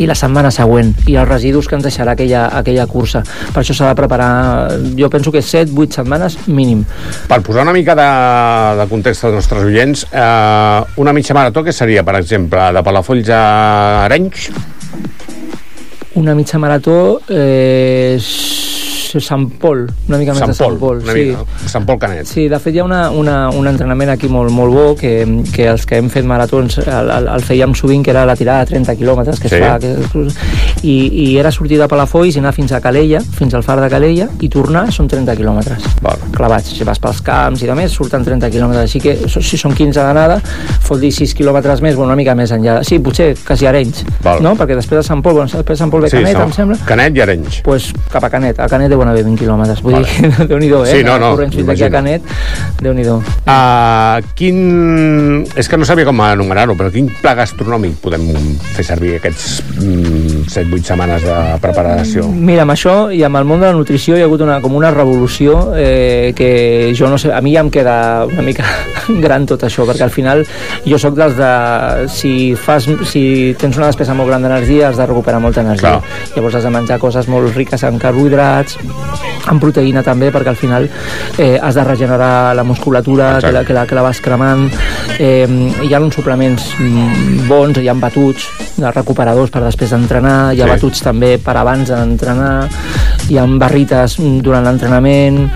[0.00, 3.22] i la setmana següent i els residus que ens deixarà aquella, aquella cursa.
[3.52, 4.30] Per això s'ha de preparar,
[4.98, 6.84] jo penso que 7-8 setmanes mínim.
[7.28, 8.08] Per posar una mica de,
[8.80, 13.30] de context als nostres oients, eh, una mitja marató que seria, per exemple, de Palafolls
[13.34, 13.44] a
[14.06, 14.50] Arenys?
[16.18, 18.18] Una mitja marató eh,
[19.24, 21.00] Sant Pol, una mica més Sant de Sant Pol.
[21.02, 21.24] Una sí.
[21.30, 21.68] mica.
[21.68, 22.26] Sant Pol Canet.
[22.28, 25.12] Sí, de fet hi ha una, una, un entrenament aquí molt, molt bo que,
[25.54, 28.64] que els que hem fet maratons el, el, el fèiem sovint, que era la tirada
[28.64, 29.56] de 30 quilòmetres que sí.
[29.56, 29.94] es fa, que,
[30.82, 33.88] i, i era sortir de Palafolls i anar fins a Calella, fins al far de
[33.90, 35.88] Calella, i tornar són 30 quilòmetres.
[36.04, 36.20] Val.
[36.34, 38.88] Clavats, si vas pels camps i de més, surten 30 quilòmetres.
[38.88, 40.38] Així que si són 15 d'anada,
[40.86, 42.78] fot dir 6 quilòmetres més, bueno, una mica més enllà.
[42.86, 44.42] Sí, potser quasi Arenys, Val.
[44.44, 44.54] no?
[44.58, 46.46] Perquè després de Sant Pol, bueno, després de Sant Pol ve Sí, Canet, no.
[46.48, 46.78] em sembla.
[46.88, 47.60] Canet i Arenys.
[47.66, 49.82] Pues cap a Canet, a Canet deuen haver 20 quilòmetres.
[49.84, 50.10] Vull Vale.
[50.10, 50.98] dir que Déu-n'hi-do, eh?
[50.98, 51.90] Sí, no, no, Corrents fins aquí a.
[51.92, 52.22] Canet,
[52.82, 53.18] Déu-n'hi-do.
[53.46, 54.58] Uh, quin...
[55.58, 58.26] És que no sabia com anomenar-ho, però quin pla gastronòmic podem
[58.76, 59.46] fer servir aquests
[59.78, 62.26] mm, 7-8 setmanes de preparació?
[62.32, 64.76] Mira, amb això i amb el món de la nutrició hi ha hagut una, com
[64.78, 68.66] una revolució eh, que jo no sé, a mi ja em queda una mica
[69.24, 70.44] gran tot això, perquè al final
[70.86, 71.52] jo sóc dels de...
[72.18, 73.22] Si, fas, si
[73.60, 75.98] tens una despesa molt gran d'energia, has de recuperar molta energia.
[75.98, 76.34] Clar.
[76.36, 78.78] Llavors has de menjar coses molt riques en carbohidrats,
[79.48, 80.88] en proteïna també, perquè al final
[81.38, 84.66] eh, has de regenerar la musculatura, que la, que, la, que la vas cremant.
[85.18, 85.46] Eh,
[85.82, 90.62] hi ha uns suplements mm, bons, hi ha batuts de recuperadors per després d'entrenar, hi
[90.62, 90.70] ha Sí.
[90.74, 92.68] batuts també per abans d'entrenar,
[93.28, 95.48] hi ha barrites mm, durant l'entrenament,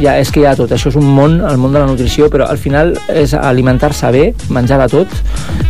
[0.00, 2.28] ja, és que hi ha tot, això és un món, el món de la nutrició,
[2.32, 5.14] però al final és alimentar-se bé, menjar de tot,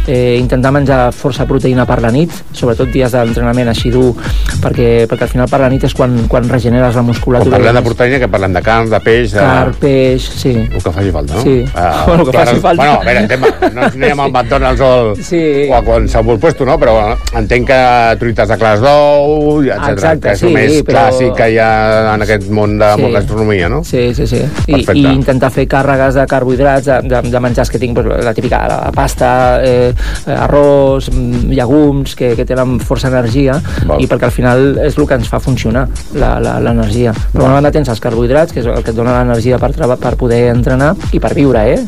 [0.07, 4.13] eh, intentar menjar força proteïna per la nit, sobretot dies d'entrenament així dur,
[4.63, 7.57] perquè, perquè al final per la nit és quan, quan regeneres la Quan musculatura.
[7.59, 9.41] parlem de proteïna, que parlem de carn, de peix, de...
[9.41, 10.55] Carn, peix, sí.
[10.55, 11.43] El que faci falta, no?
[11.43, 11.57] Sí.
[11.75, 12.83] Uh, Bueno, el que faci falta.
[12.83, 15.43] Bueno, a veure, tema, no anem al McDonald's o, el, sí.
[15.69, 16.79] o a qualsevol puesto, no?
[16.79, 17.81] Però bueno, entenc que
[18.21, 19.91] truites de clars d'ou, etc.
[19.93, 22.93] Exacte, que és sí, el més però- clàssic que hi ha en aquest món de
[22.95, 23.11] Sí.
[23.13, 23.83] gastronomia, no?
[23.85, 24.41] Sí, sí, sí.
[24.67, 24.99] I, Perfecte.
[25.01, 28.63] I intentar fer càrregues de carbohidrats, de, de, de menjars que tinc, doncs, la típica,
[28.69, 29.93] la, pasta, eh,
[30.27, 34.01] arròs, mm, llegums, que, que tenen força energia, Val.
[34.03, 37.13] i perquè al final és el que ens fa funcionar, l'energia.
[37.33, 40.15] Per una banda tens els carbohidrats, que és el que et dona l'energia per, per
[40.21, 41.81] poder entrenar i per viure, eh?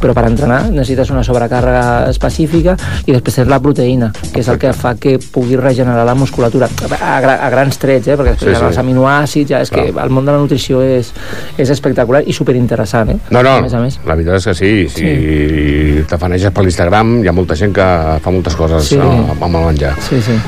[0.00, 4.58] Però per entrenar necessites una sobrecàrrega específica i després tens la proteïna, que és el
[4.58, 6.68] que fa que pugui regenerar la musculatura.
[7.00, 8.16] A, a grans trets, eh?
[8.18, 11.12] Perquè després Sí, sí, els aminoàcids, ja és que el món de la nutrició és,
[11.56, 13.18] és espectacular i superinteressant, eh?
[13.30, 13.98] No, no, A més a més.
[14.06, 14.72] la veritat és que sí.
[14.88, 16.04] Si sí.
[16.08, 17.86] t'afaneixes per l'Instagram, hi ha molta gent que
[18.22, 18.96] fa moltes coses Sí.
[18.96, 19.94] no, amb el menjar.
[20.00, 20.38] Sí, sí.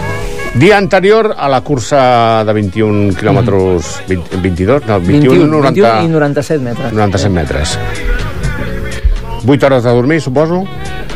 [0.55, 4.01] Dia anterior a la cursa de 21 quilòmetres...
[4.09, 4.87] 20, 22?
[4.89, 6.93] No, 21, 90, 21 i 97 metres.
[6.93, 7.79] 97 metres.
[9.47, 10.65] 8 hores de dormir, suposo?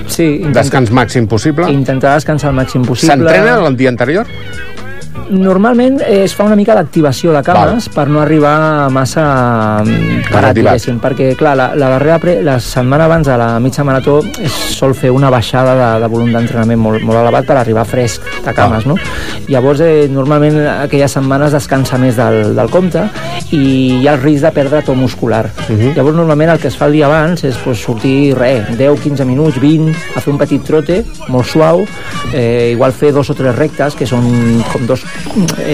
[0.07, 0.23] Sí.
[0.39, 1.67] Intenta, Descans màxim possible?
[1.73, 3.11] intentar descansar el màxim possible.
[3.17, 4.27] S'entrena el dia anterior?
[5.31, 9.25] Normalment es fa una mica d'activació de cames per no arribar massa
[9.81, 10.59] mm, parat, motivat.
[10.59, 14.53] diguéssim, perquè clar, la, la darrera pre, la setmana abans de la mitja marató es
[14.75, 18.55] sol fer una baixada de, de volum d'entrenament molt, molt elevat per arribar fresc de
[18.57, 18.99] cames, no?
[19.49, 23.07] Llavors, eh, normalment aquelles setmanes descansa més del, del compte
[23.55, 23.65] i
[24.03, 25.47] hi ha el risc de perdre to muscular.
[25.71, 29.29] Llavors, normalment el que es fa el dia abans és pues, sortir, res, 10, 15
[29.29, 31.01] minuts, 20, a fer un petit trote,
[31.33, 31.85] molt suau,
[32.33, 34.29] eh, igual fer dos o tres rectes, que són
[34.73, 35.05] com dos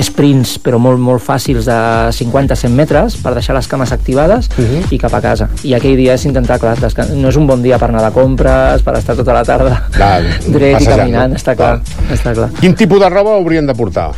[0.05, 1.79] sprints, però molt, molt fàcils de
[2.17, 4.51] 50-100 metres, per deixar les cames activades
[4.91, 5.51] i cap a casa.
[5.67, 6.77] I aquell dia és intentar, clar,
[7.15, 10.23] no és un bon dia per anar de compres, per estar tota la tarda Clar,
[10.57, 11.41] dret i caminant, no?
[11.41, 11.79] està clar,
[12.11, 12.51] està clar.
[12.61, 14.11] Quin tipus de roba haurien de portar?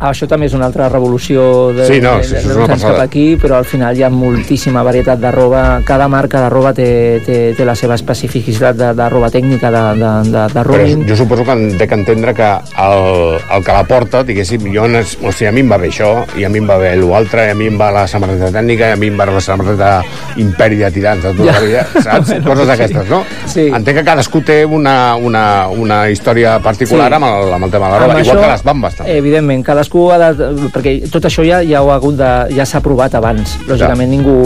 [0.00, 2.68] Ah, això també és una altra revolució de, Sí, no, de, sí, de, de, anys
[2.74, 2.92] passada.
[2.98, 5.80] cap aquí, però al final hi ha moltíssima varietat de roba.
[5.86, 9.82] Cada marca de roba té, té, té la seva especificitat de, de roba tècnica, de,
[10.00, 11.06] de, de, de Però running.
[11.08, 14.84] jo suposo que en té que entendre que el, el que la porta, diguéssim, jo,
[14.84, 17.46] o sigui, a mi em va bé això, i a mi em va bé l'altre,
[17.48, 20.02] i a mi em va la samarreta tècnica, i a mi em va la samarreta
[20.36, 21.52] imperi de tirants, de tota Ja.
[21.52, 22.34] la vida, saps?
[22.46, 22.68] Bueno, Coses sí.
[22.70, 23.22] d'aquestes, no?
[23.46, 23.66] Sí.
[23.72, 27.14] Entenc que cadascú té una, una, una història particular Sí.
[27.16, 29.16] amb, el, amb el tema de la roba, Amb igual això, que les bambes, també.
[29.18, 30.48] Evidentment, cadascú ha de...
[30.72, 32.30] Perquè tot això ja, ja ho ha hagut de...
[32.56, 33.58] ja s'ha provat abans.
[33.68, 34.36] Lògicament ningú...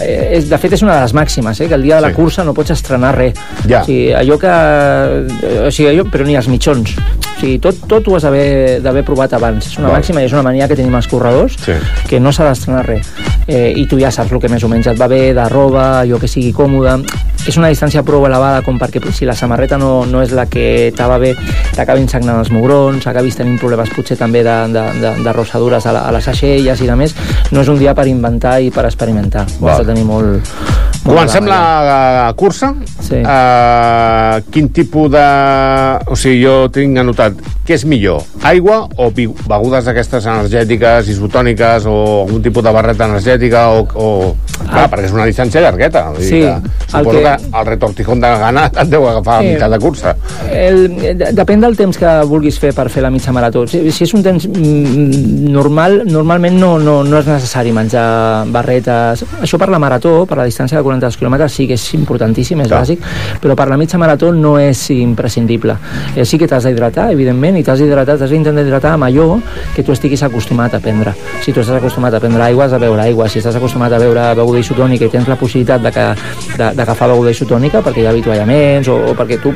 [0.00, 1.68] Eh, és, de fet, és una de les màximes, eh?
[1.68, 2.16] Que el dia de la Sí.
[2.16, 3.36] cursa no pots estrenar res.
[3.68, 3.82] Ja.
[3.82, 4.50] O sigui, allò que...
[5.46, 6.96] eh, O sigui, allò, però ni els mitjons.
[6.96, 9.66] O sigui, tot, tot ho has d'haver d'haver provat abans.
[9.70, 10.00] És una Val.
[10.00, 11.72] màxima i és una mania que tenim els corredors, Sí.
[12.08, 13.12] que no s'ha d'estrenar res.
[13.46, 16.00] Eh, I tu ja saps el que més o menys et va bé, de roba,
[16.02, 17.00] allò que sigui còmode.
[17.48, 20.92] És una distància prou elevada com perquè si la samarreta no, no és la que
[20.96, 21.32] t'ava bé,
[21.74, 25.94] t'acabin sagnant els mugrons, acabis tenint problemes potser també de, de, de, de rossadures a,
[25.96, 27.16] la, a les aixelles i de més.
[27.50, 29.46] No és un dia per inventar i per experimentar.
[29.60, 29.84] Ho has Val.
[29.84, 30.54] de tenir molt...
[31.04, 31.60] Comencem a la
[32.26, 32.74] la, cursa.
[33.00, 33.16] Sí.
[33.24, 35.24] Uh, quin tipus de...
[36.12, 41.96] O sigui, jo tinc anotat què és millor, aigua o begudes d'aquestes energètiques, isotòniques o
[42.24, 43.84] algun tipus de barreta energètica o...
[43.94, 44.08] o...
[44.60, 46.02] Clar, perquè és una distància llargueta.
[46.12, 47.24] Vull dir Sí, que, el suposo que...
[47.24, 49.48] que- el retortijón de gana et deu agafar a Sí.
[49.54, 50.12] mitjà de cursa.
[50.52, 50.82] El,
[51.18, 53.64] de- depèn del temps que vulguis fer per fer la mitja marató.
[53.70, 59.24] Si, si és un temps mm, normal, normalment no, no, no és necessari menjar barretes.
[59.40, 62.68] Això per la marató, per la distància de 42 quilòmetres sí que és importantíssim, és
[62.68, 62.82] Clar.
[62.82, 63.04] bàsic,
[63.40, 65.76] però per la mitja marató no és imprescindible.
[66.16, 69.38] Eh, sí que t'has d'hidratar, evidentment, i t'has d'hidratar, t'has d'intentar hidratar amb allò
[69.74, 71.14] que tu estiguis acostumat a prendre.
[71.44, 73.28] Si tu estàs acostumat a prendre aigua, has de beure aigua.
[73.28, 76.06] Si estàs acostumat a beure beguda isotònica i tens la possibilitat de que,
[76.58, 79.52] de- d'agafar beguda isotònica perquè hi ha avituallaments o, o perquè tu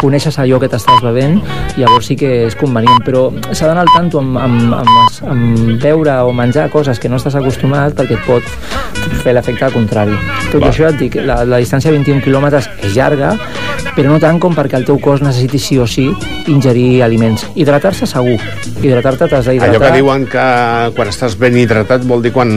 [0.00, 1.40] coneixes allò que t'estàs bevent,
[1.76, 6.18] llavors sí que és convenient, però s'ha d'anar al tanto amb, amb, amb, amb beure
[6.28, 8.42] o menjar coses que no estàs acostumat perquè et pot
[9.22, 10.14] fer l'efecte contrari.
[10.52, 10.68] Tot Va.
[10.70, 13.32] Això et dic, la, la distància de 21 quilòmetres és llarga,
[13.96, 16.04] però no tant com perquè el teu cos necessiti sí o sí
[16.52, 17.46] ingerir aliments.
[17.56, 18.36] Hidratar-se segur.
[18.82, 19.70] Hidratar-te t'has d'hidratar.
[19.72, 20.46] Allò que diuen que
[20.98, 22.50] quan estàs ben hidratat vol dir quan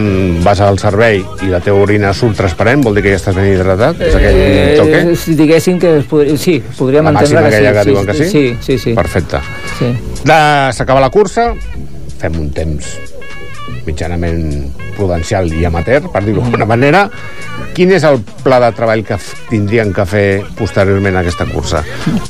[0.43, 3.47] vas al servei i la teva orina surt transparent, vol dir que ja estàs ben
[3.53, 4.03] hidratat?
[4.09, 4.41] És aquell
[4.81, 5.03] toque?
[5.13, 7.79] Eh, si diguéssim que es podria, sí, podríem La màxima entendre que aquella sí.
[7.79, 8.29] que diuen que sí?
[8.29, 8.97] Sí, sí, sí.
[8.99, 9.39] Perfecte.
[9.79, 9.93] sí.
[10.25, 11.53] S'acaba la cursa,
[12.19, 13.18] fem un temps
[13.85, 17.05] mitjanament prudencial i amateur, per dir-ho d'alguna manera.
[17.75, 19.15] Quin és el pla de treball que
[19.49, 20.25] tindrien que fer
[20.57, 21.83] posteriorment a aquesta cursa?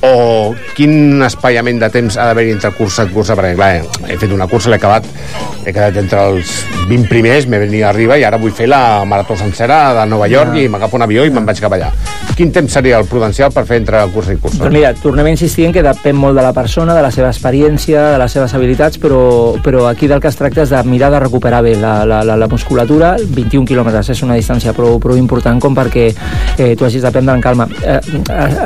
[0.06, 3.38] O quin espaiament de temps ha d'haver entre cursa i cursa?
[3.40, 3.72] Perquè, clar,
[4.10, 5.08] he fet una cursa, l'he acabat,
[5.66, 6.54] he quedat entre els
[6.90, 10.58] 20 primers, m'he venit arriba i ara vull fer la marató sencera de Nova York
[10.60, 11.90] i m'agafo un avió i me'n vaig cap allà.
[12.38, 14.62] Quin temps seria el prudencial per fer entre cursa i cursa?
[14.62, 17.34] Doncs mira, tornem a insistir en que depèn molt de la persona, de la seva
[17.34, 19.22] experiència, de les seves habilitats, però,
[19.66, 22.36] però aquí del que es tracta és de mirar de recuperar bé la, la, la,
[22.36, 23.14] la musculatura.
[23.22, 26.10] 21 quilòmetres és una distància prou, prou important com perquè
[26.58, 27.70] eh, tu hagis de prendre en calma.
[27.86, 28.00] Eh,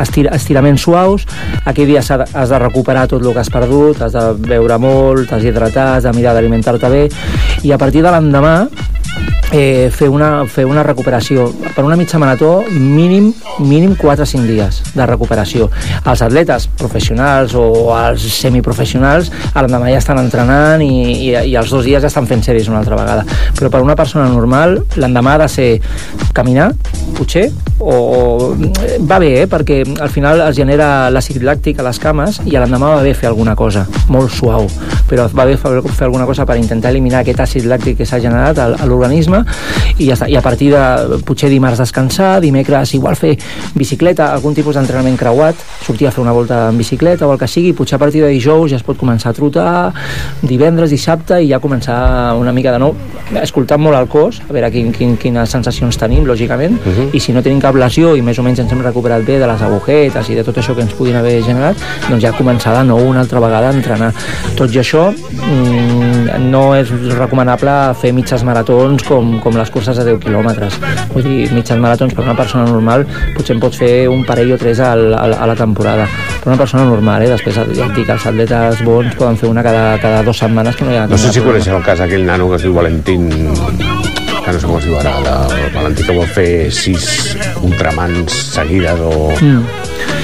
[0.01, 1.27] estir, estiraments suaus,
[1.67, 4.79] aquell dia s'ha de- has de recuperar tot el que has perdut, has de beure
[4.79, 7.03] molt, t'has d'hidratar, has de mirar d'alimentar-te bé,
[7.63, 8.55] i a partir de l'endemà
[9.53, 11.47] eh, fer, una, fer una recuperació.
[11.75, 15.69] Per una mitja marató, mínim, mínim 4 o 5 dies de recuperació.
[16.03, 21.85] Els atletes professionals o els semiprofessionals l'endemà ja estan entrenant i, i, i els dos
[21.85, 23.27] dies ja estan fent sèries una altra vegada.
[23.59, 25.69] Però per una persona normal, l'endemà ha de ser
[26.33, 26.71] caminar,
[27.17, 28.21] potser, o, o
[29.05, 29.47] va bé, eh?
[29.49, 33.29] perquè al final es genera l'àcid làctic a les cames i l'endemà va bé fer
[33.29, 34.65] alguna cosa, molt suau,
[35.09, 38.21] però va bé fer, fer alguna cosa per intentar eliminar aquest àcid làctic que s'ha
[38.23, 39.43] generat a, a l'organisme
[39.99, 40.29] i ja està.
[40.31, 43.35] I a partir de potser dimarts descansar, dimecres igual fer
[43.75, 47.47] bicicleta, algun tipus d'entrenament creuat, sortir a fer una volta en bicicleta o el que
[47.47, 49.91] sigui, potser a partir de dijous ja es pot començar a trotar,
[50.41, 52.95] divendres, dissabte i ja començar una mica de nou,
[53.41, 57.09] escoltant molt el cos, a veure quin, quin, quines sensacions tenim, lògicament, uh -huh.
[57.13, 59.47] i si no tenim cap lesió i més o menys ens hem recuperat bé de
[59.47, 61.75] les agujetes i de tot això que ens puguin haver generat,
[62.09, 64.13] doncs ja començar de nou una altra vegada a entrenar.
[64.55, 70.03] Tot i això, mm, no és recomanable fer mitges maratons com, com les curses de
[70.11, 70.77] 10 quilòmetres.
[71.13, 74.57] Vull dir, mitges maratons per una persona normal potser en pots fer un parell o
[74.61, 76.05] tres al, al, a la temporada.
[76.43, 77.31] Per una persona normal, eh?
[77.33, 80.85] Després ja et dic, els atletes bons poden fer una cada, cada dues setmanes que
[80.85, 81.53] no hi ha No sé si problema.
[81.57, 83.29] coneixeu el cas d'aquell nano que es diu Valentín
[84.43, 88.99] que no sé com es diu ara, de Valentí que vol fer sis ultramans seguides
[88.99, 89.31] o...
[89.39, 89.63] Mm.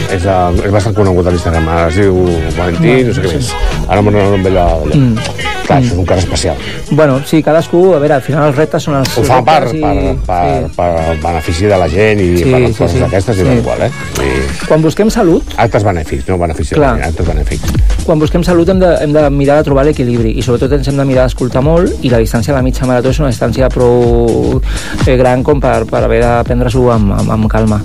[0.10, 2.18] És, de, és bastant conegut a l'Instagram, es diu
[2.58, 3.54] Valentí, no sé què més.
[3.88, 4.68] Ara m'ho no ve allò.
[4.92, 5.59] Mm.
[5.70, 6.58] Clar, això és un cas especial.
[6.90, 9.82] Bueno, sí, cadascú, a veure, al final els reptes són els Ho fa per, reptes
[9.82, 10.74] per, per, sí.
[10.80, 13.04] per benefici de la gent i Sí, per les sí, coses sí.
[13.06, 13.58] d'aquestes i Sí.
[13.62, 13.92] igual, eh?
[14.26, 16.96] I Quan busquem salut, actes benèfics, no benefici de la Clar.
[16.98, 17.78] gent, actes benèfics.
[18.10, 20.98] quan busquem salut hem de, hem de mirar de trobar l'equilibri i sobretot ens hem
[20.98, 24.60] de mirar d'escoltar molt i la distància de la mitja marató és una distància prou
[25.06, 27.78] eh, gran com per, per haver de prendre-s'ho amb, amb, amb calma.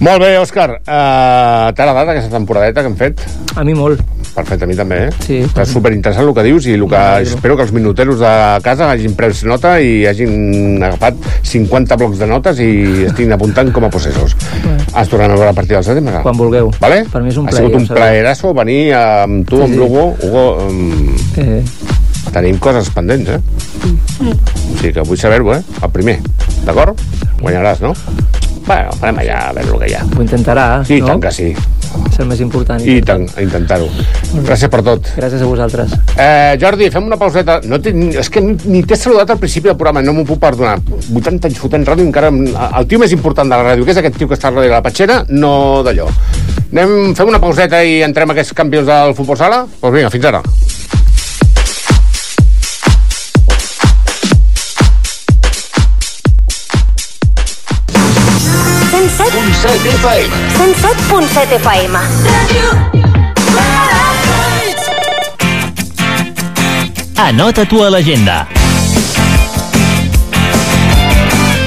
[0.00, 0.76] Molt bé, Òscar.
[0.86, 3.26] Uh, T'ha agradat aquesta temporadeta que hem fet?
[3.56, 4.00] A mi molt.
[4.32, 5.10] Perfecte, a mi també, eh?
[5.26, 5.38] Sí.
[5.44, 8.30] Està superinteressant el que dius i el que espero que els minuteros de
[8.64, 11.18] casa hagin pres nota i hagin agafat
[11.50, 12.70] 50 blocs de notes i
[13.10, 14.32] estiguin apuntant com a possessos.
[14.64, 16.22] Ens tornem a veure a partir del setembre.
[16.24, 16.72] Quan vulgueu.
[16.80, 17.02] Vale?
[17.12, 19.80] Per mi és un ha plaer, sigut un plaerasso venir amb tu, Sí, amb sí.
[19.82, 20.06] l'Hugo.
[20.22, 21.62] Hugo, um, Eh,
[22.32, 23.40] tenim coses pendents, eh?
[24.22, 25.60] O sigui que vull saber-ho, eh?
[25.82, 26.18] El primer.
[26.64, 26.96] D'acord?
[27.42, 27.92] Guanyaràs, no?
[28.66, 30.02] Bueno, farem allà a veure el que hi ha.
[30.06, 31.08] ho intentarà, I no?
[31.12, 31.48] tant que sí.
[32.08, 32.80] És el més important.
[32.88, 33.88] I tant, a intentar-ho.
[34.46, 35.10] Gràcies per tot.
[35.18, 35.92] Gràcies a vosaltres.
[36.16, 37.58] Eh, Jordi, fem una pauseta.
[37.68, 40.78] No té, és que ni, t'he saludat al principi del programa, no m'ho puc perdonar.
[41.12, 42.32] 80 anys fotent ràdio, encara...
[42.32, 44.72] El tio més important de la ràdio, que és aquest tio que està al darrere
[44.72, 46.08] de la patxera, no d'allò.
[46.72, 49.64] Anem, fem una pauseta i entrem a aquests campions del futbol sala?
[49.66, 50.40] Doncs pues vinga, fins ara.
[59.62, 60.30] FM.
[60.58, 61.96] 107.7 FM.
[67.16, 68.48] Anota-t'ho a l'agenda.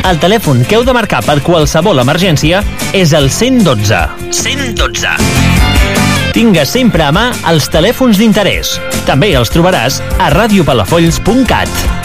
[0.03, 2.59] El telèfon que heu de marcar per qualsevol emergència
[2.91, 4.01] és el 112.
[4.43, 5.15] 112.
[6.36, 8.76] Tinga sempre a mà els telèfons d'interès.
[9.07, 12.05] També els trobaràs a radiopalafolls.cat.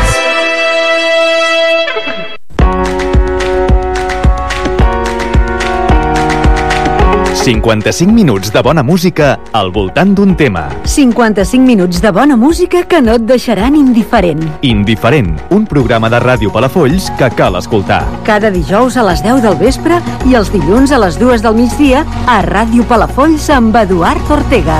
[7.41, 10.69] ...55 minuts de bona música al voltant d'un tema.
[10.85, 14.43] 55 minuts de bona música que no et deixaran indiferent.
[14.61, 18.05] Indiferent, un programa de ràdio Palafolls que cal escoltar.
[18.27, 19.97] Cada dijous a les 10 del vespre
[20.29, 24.77] i els dilluns a les 2 del migdia a Ràdio Palafolls amb Eduard Ortega.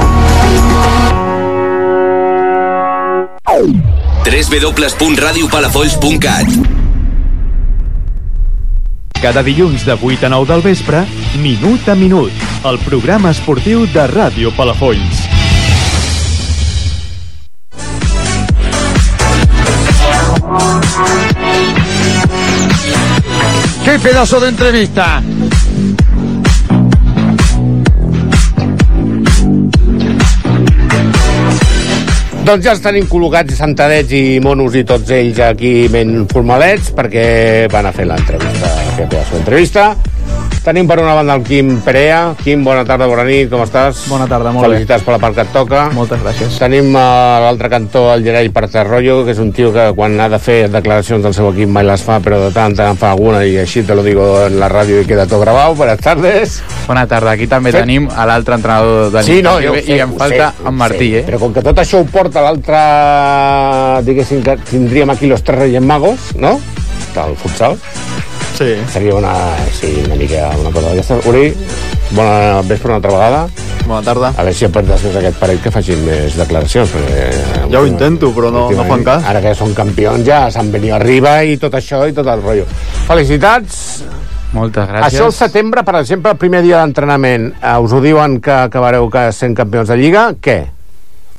[4.21, 6.90] www.radiopalafolls.cat
[9.21, 11.05] Cada dilluns de 8 a 9 del vespre,
[11.37, 12.31] Minut a Minut,
[12.65, 15.27] el programa esportiu de Ràdio Palafolls.
[23.85, 25.21] ¡Qué pedazo de entrevista!
[32.41, 37.69] Doncs ja els tenim col·locats sentadets i monos i tots ells aquí ben formalets perquè
[37.69, 38.70] van a fer l'entrevista,
[39.01, 39.95] aquest pedaço d'entrevista.
[40.61, 42.35] Tenim per una banda el Quim Perea.
[42.37, 44.03] Quim, bona tarda, bona nit, com estàs?
[44.11, 45.87] Bona tarda, molt Felicitats per la part que et toca.
[45.95, 46.59] Moltes gràcies.
[46.61, 50.37] Tenim a l'altre cantó el Gerai Parterroyo, que és un tio que quan ha de
[50.37, 53.41] fer declaracions del seu equip mai les fa, però de tant en tant fa alguna
[53.43, 55.73] i així te lo digo en la ràdio i queda tot gravat.
[55.81, 56.59] Buenas tardes.
[56.85, 57.31] Bona tarda.
[57.33, 57.79] Aquí també Sí.
[57.81, 60.73] tenim a l'altre entrenador de Sí, no, i, jo i sé, em falta sé, en
[60.75, 61.19] Martí, sé.
[61.19, 61.25] eh?
[61.25, 62.77] Però com que tot això ho porta l'altre...
[64.05, 66.59] Diguéssim que tindríem aquí los tres reyes magos, no?
[67.15, 67.79] Del futsal.
[68.61, 68.75] Sí.
[68.93, 69.33] Seria una,
[69.73, 71.25] sí, una mica una cosa d'aquestes.
[71.25, 71.47] Uri,
[72.13, 73.39] bona vespre una altra vegada.
[73.87, 74.29] Bona tarda.
[74.37, 76.91] A veure si apretes més aquest parell que facin més declaracions.
[76.93, 77.23] Perquè,
[77.73, 79.25] Ja ho intento, però no, no fan cas.
[79.25, 82.67] Ara que són campions ja s'han venit arriba i tot això i tot el rotllo.
[83.07, 84.03] Felicitats.
[84.53, 85.07] Moltes gràcies.
[85.15, 89.09] Això al setembre, per exemple, el primer dia d'entrenament, eh, us ho diuen que acabareu
[89.09, 90.59] que sent campions de Lliga, què?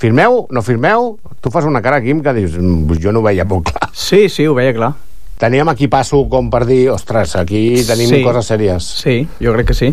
[0.03, 0.47] Firmeu?
[0.51, 1.18] No firmeu?
[1.41, 3.91] Tu fas una cara, Quim, que dius, "Mm, jo no ho veia molt clar.
[3.93, 4.95] Sí, sí, ho veia clar.
[5.43, 8.20] Teníem aquí passo com per dir, ostres, aquí tenim Sí.
[8.22, 8.84] coses sèries.
[9.03, 9.88] Sí, jo crec que sí.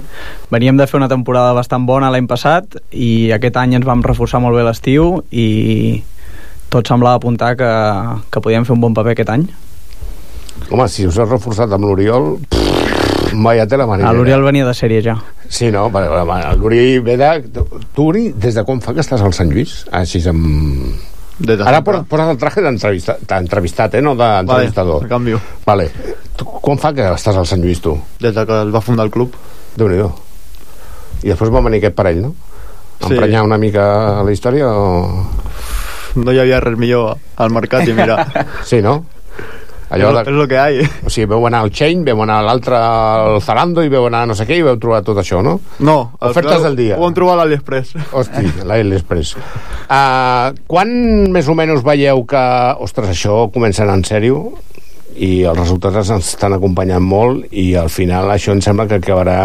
[0.53, 4.39] Veníem de fer una temporada bastant bona l'any passat i aquest any ens vam reforçar
[4.43, 6.03] molt bé l'estiu i
[6.69, 7.71] tot semblava apuntar que,
[8.29, 9.47] que podíem fer un bon paper aquest any.
[10.69, 12.35] Home, si us has reforçat amb l'Oriol,
[13.33, 14.11] vaya tela marinera.
[14.11, 15.15] Ah, L'Oriol venia de sèrie ja.
[15.49, 15.89] Sí, no?
[15.89, 17.29] L'Uri ve de...
[17.95, 19.79] Tu, Uri, des de quan fa que estàs al Sant Lluís?
[19.89, 20.93] Així amb...
[21.39, 24.01] De Ara poses el traje d'entrevista- d'entrevistat, eh?
[24.01, 24.95] No d'entrevistador.
[25.01, 25.39] Vale, el canvio.
[25.65, 25.89] Vale.
[26.35, 27.93] Tu, quan fa que estàs al Sant Lluís, tu?
[28.19, 29.33] Des de que es va fundar el club.
[29.75, 30.01] déu nhi
[31.23, 32.33] I després va venir aquest parell, no?
[32.99, 33.13] Sí.
[33.13, 35.25] Emprenyar una mica la història o...
[36.15, 38.25] No hi havia res millor al mercat i mira...
[38.69, 39.05] Sí, no?
[39.89, 40.23] Allò és, de...
[40.31, 40.79] és lo que hay.
[41.05, 44.23] O sigui, veu anar al Chain, veu anar a l'altre al Zalando i veu anar
[44.23, 45.57] a no sé què i veu trobar tot això, no?
[45.81, 46.97] No, Ofertes final del dia.
[46.99, 47.95] Ho vam trobar a l'AliExpress.
[48.13, 49.35] Hosti, l'AliExpress.
[49.89, 50.91] Uh, quan
[51.33, 52.45] més o menys veieu que,
[52.85, 54.43] ostres, això comença en sèrio
[55.19, 59.39] i els resultats ens estan acompanyant molt i al final això em sembla que acabarà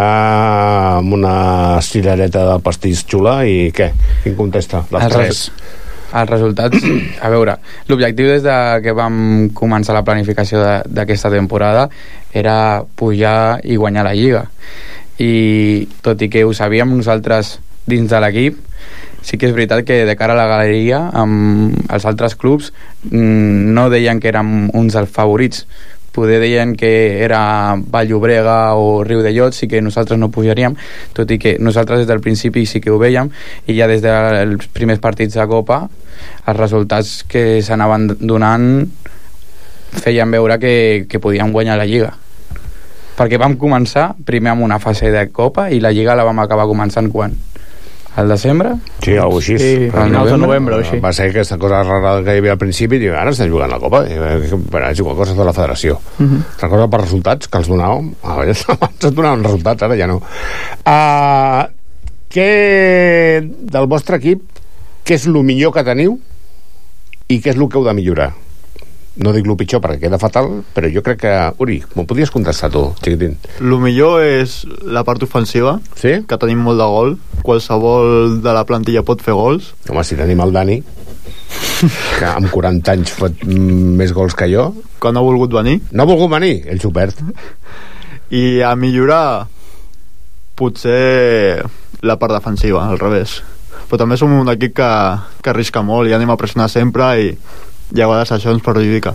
[0.99, 3.89] amb una cirereta de pastís xula i què?
[4.23, 4.85] Quin contesta?
[4.93, 5.17] Les tres.
[5.25, 5.49] res-
[6.15, 6.85] els resultats,
[7.25, 7.59] a veure,
[7.91, 11.89] l'objectiu des de que vam començar la planificació d'aquesta temporada
[12.33, 14.45] era pujar i guanyar la Lliga.
[15.19, 18.61] I tot i que ho sabíem nosaltres dins de l'equip,
[19.25, 22.71] sí que és veritat que de cara a la galeria amb els altres clubs
[23.09, 25.65] mm, no deien que érem uns dels favorits
[26.15, 30.77] poder deien que era Vall-llobrega o Riu de Llot, sí que nosaltres no pujaríem,
[31.13, 33.33] tot i que nosaltres des del principi sí que ho veiem,
[33.67, 35.83] i ja des dels primers partits de Copa
[36.47, 38.87] els resultats que s'anaven donant
[39.95, 42.15] feien veure que, que podíem guanyar la Lliga
[43.15, 46.67] perquè vam començar primer amb una fase de Copa i la Lliga la vam acabar
[46.71, 47.35] començant quan?
[48.17, 48.75] Al desembre?
[49.03, 49.57] Sí, cosa així.
[49.59, 51.01] Sí, a finals de novembre o així.
[51.03, 53.81] Va ser aquesta cosa rara que hi havia al principi i ara estem jugant la
[53.83, 54.05] Copa.
[54.07, 55.99] I, eh, bueno, és igual, coses de la federació.
[56.19, 56.37] Uh Mhm.
[56.37, 56.61] -huh.
[56.63, 58.13] Recordo per resultats que els donàvem.
[58.23, 58.65] Abans
[59.03, 60.23] ens donaven resultats, ara ja no.
[60.87, 61.67] Uh,
[62.31, 63.41] què
[63.73, 64.41] del vostre equip,
[65.05, 66.19] què és el millor que teniu
[67.29, 68.33] i què és el que heu de millorar?
[69.15, 71.33] No dic el pitjor perquè queda fatal, però jo crec que...
[71.63, 73.37] Uri, m'ho podries contestar tu, xiquitín?
[73.63, 76.17] El millor és la part ofensiva, sí?
[76.27, 77.15] que tenim molt de gol.
[77.47, 79.71] Qualsevol de la plantilla pot fer gols.
[79.87, 80.81] Home, si tenim el Dani,
[82.19, 84.73] que amb 40 anys fot mm, més gols que jo.
[84.99, 85.79] quan no ha volgut venir.
[85.93, 87.21] No ha volgut venir, el xupert.
[88.35, 89.47] I a millorar
[90.59, 91.63] potser
[92.03, 93.43] la part defensiva, al revés.
[93.87, 94.91] Però també som un equip que,
[95.39, 97.31] que arrisca molt i anem a pressionar sempre i,
[97.93, 99.15] i a vegades això ens perjudica.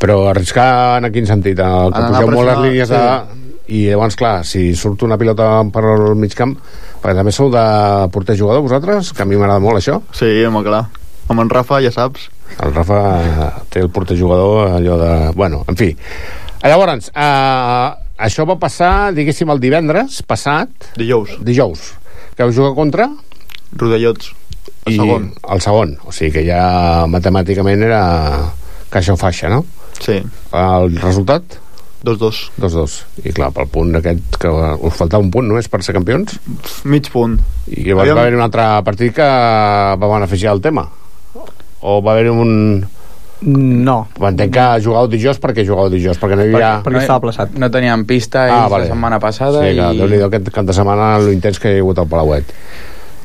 [0.00, 1.60] Però arriscar en quin sentit?
[1.60, 3.02] El que anar pugeu molt les línies de...
[3.66, 6.52] I llavors, clar, si surt una pilota per al mig camp,
[7.02, 7.64] perquè també sou de
[8.14, 9.98] porter jugador vosaltres, que a mi m'agrada molt això.
[10.14, 10.84] Sí, home, clar.
[11.26, 12.28] Amb en Rafa ja saps.
[12.62, 13.00] El Rafa
[13.74, 15.12] té el porter jugador allò de...
[15.34, 15.90] Bueno, en fi.
[16.62, 17.88] Llavors, eh,
[18.28, 20.92] això va passar, diguéssim, el divendres passat.
[20.94, 21.34] Dijous.
[21.42, 21.90] Dijous.
[22.36, 23.10] Que vau jugar contra?
[23.74, 24.30] Rodellots.
[24.86, 25.28] El I segon.
[25.50, 25.94] El segon.
[26.06, 28.00] O sigui que ja matemàticament era
[28.90, 29.64] caixa o faixa, no?
[29.98, 30.20] Sí.
[30.54, 31.58] El resultat?
[32.06, 32.40] 2-2.
[32.62, 32.96] 2-2.
[33.26, 36.36] I clar, pel punt aquest, que us faltava un punt només per ser campions?
[36.86, 37.38] Mig punt.
[37.66, 38.20] I llavors Aviam.
[38.20, 40.86] va haver un altre partit que va beneficiar el tema?
[41.82, 42.86] O va haver un...
[43.46, 43.96] No.
[44.22, 46.70] Entenc que jugàveu dijous perquè jugàveu dijous, perquè no hi havia...
[46.78, 47.02] no,
[47.60, 48.86] No teníem pista Ah, vale.
[48.86, 49.98] la setmana passada Sí, i...
[49.98, 52.54] déu nhi aquest cap de setmana lo intens que hi ha hagut al Palauet.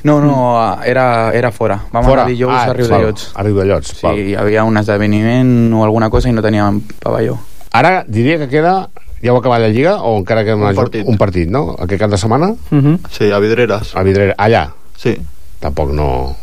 [0.03, 1.79] No, no, era, era fora.
[1.91, 2.23] Vam Fora?
[2.23, 3.31] anar dijous Ah, a Riu val, de Llots.
[3.35, 6.81] a Riu de Llots, Sí, hi havia un esdeveniment o alguna cosa i no teníem
[6.99, 7.37] pavelló.
[7.71, 8.89] Ara diria que queda...
[9.21, 11.05] Ja heu acabat la Lliga o encara queda una, Un partit.
[11.07, 11.75] un partit, no?
[11.77, 12.47] Aquest cap de setmana?
[12.71, 12.99] Uh -huh.
[13.11, 13.95] Sí, a Vidreres.
[13.95, 14.33] A Vidreres.
[14.37, 14.71] Allà?
[14.97, 15.15] Sí.
[15.59, 16.35] Tampoc no...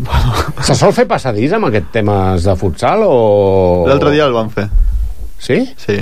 [0.66, 3.84] Se sol fer passadís amb aquest temes de futsal o...
[3.86, 4.68] L'altre dia el van fer.
[5.38, 5.72] Sí?
[5.76, 6.00] Sí.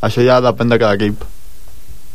[0.00, 1.22] Això ja depèn de cada equip.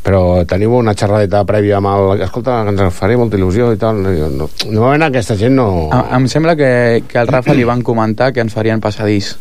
[0.00, 2.22] Però teniu una xerradeta prèvia amb el...
[2.24, 4.00] Escolta, que ens faré molta il·lusió i tal.
[4.00, 5.68] No, normalment aquesta gent no...
[5.92, 6.70] Em, em sembla que,
[7.08, 9.34] que al Rafa li van comentar que ens farien passadís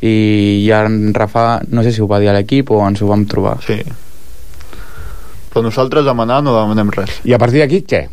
[0.00, 3.10] i, i en Rafa no sé si ho va dir a l'equip o ens ho
[3.10, 3.76] vam trobar sí.
[5.52, 8.06] però nosaltres demanar no demanem res I a partir d'aquí, què?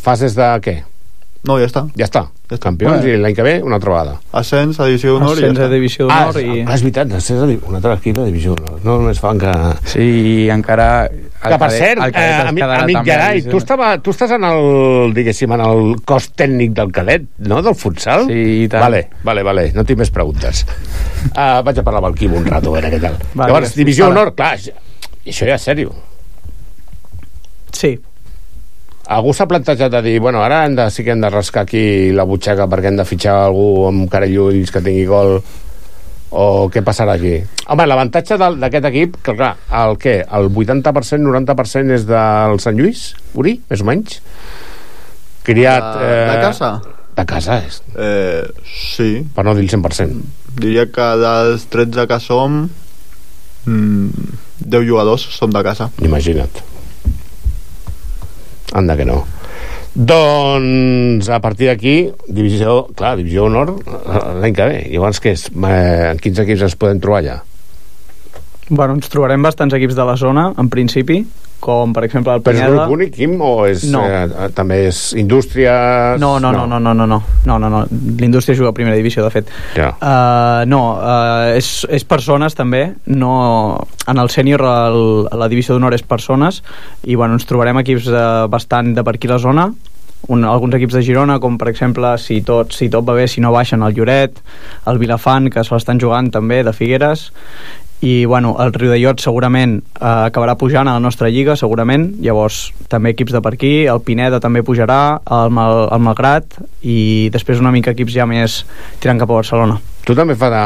[0.00, 0.78] Fases de què?
[1.44, 2.24] no, ja està Ja està.
[2.56, 3.08] Campions Bueno.
[3.12, 4.14] i l'any que ve una altra vegada.
[4.32, 6.62] ascens a divisió d'honor i ja a divisió Ah, d'honor és, i...
[6.64, 8.78] ah, és veritat, ascens a di- un altre equip de divisió d'honor.
[8.86, 9.52] No només fan que...
[9.84, 11.20] sí, i encara el
[11.52, 15.12] Que, per cert, el cadet eh, amic, amic divisió tu, estava, tu estàs en el,
[15.14, 18.24] diguéssim, en el cos tècnic del cadet, no?, del futsal?
[18.32, 18.80] Sí, i tant.
[18.86, 20.64] Vale, vale, vale, no tinc més preguntes.
[21.36, 23.20] Uh, vaig a parlar amb el Quim un rato, a veure què tal.
[23.34, 24.72] Vale, Llavors, divisió d'honor, clar, això
[25.28, 25.92] això ja és sèrio.
[27.76, 27.98] Sí.
[29.08, 32.12] Algú s'ha plantejat de dir, bueno, ara hem de, sí que hem de rascar aquí
[32.12, 35.38] la butxaca perquè hem de fitxar algú amb cara i ulls que tingui gol
[36.28, 37.38] o què passarà aquí?
[37.72, 40.18] Home, l'avantatge d'aquest equip, que clar, el què?
[40.36, 44.18] El 80%, 90% és del Sant Lluís, Uri, més o menys?
[45.48, 45.88] Criat...
[45.96, 46.72] De- de casa?
[47.16, 47.80] De casa, és.
[47.96, 49.08] Eh, sí.
[49.34, 50.20] Per no dir el 100%.
[50.60, 52.66] Diria que dels 13 que som,
[53.64, 54.34] mm,
[54.68, 55.88] 10 jugadors som de casa.
[56.04, 56.60] Imagina't.
[58.76, 59.22] Anda que no.
[59.98, 61.96] Doncs a partir d'aquí,
[62.28, 64.80] divisió, clar, divisió honor eh, l'any que ve.
[64.92, 65.48] Llavors, què és?
[65.48, 67.38] Eh, quins equips es poden trobar allà?
[68.68, 71.22] Bueno, ens trobarem bastants equips de la zona, en principi,
[71.60, 74.04] com per exemple el Però és grup únic, Quim, o és, No.
[74.06, 76.16] eh, també és indústria...
[76.18, 77.84] No, no, no, no, no, no, no, no, no, no.
[78.20, 79.50] l'indústria juga a primera divisió, de fet.
[79.74, 79.90] Ja.
[79.98, 83.32] Uh, no, uh, és, és persones també, no...
[84.08, 85.02] En el sènior el,
[85.36, 86.62] la divisió d'honor és persones
[87.04, 89.66] i bueno, ens trobarem equips uh, bastant de per aquí la zona,
[90.26, 93.42] un, alguns equips de Girona, com per exemple, si tot, si tot va bé, si
[93.44, 94.40] no baixen, el Lloret,
[94.90, 97.28] el Vilafant, que se l'estan jugant també, de Figueres,
[98.00, 102.12] i bueno, el Riu de Llot segurament eh, acabarà pujant a la nostra lliga segurament,
[102.22, 107.28] llavors també equips de per aquí el Pineda també pujarà el, Mal, el Malgrat i
[107.34, 108.60] després una mica equips ja més
[109.02, 110.60] tirant cap a Barcelona Tu també fa de,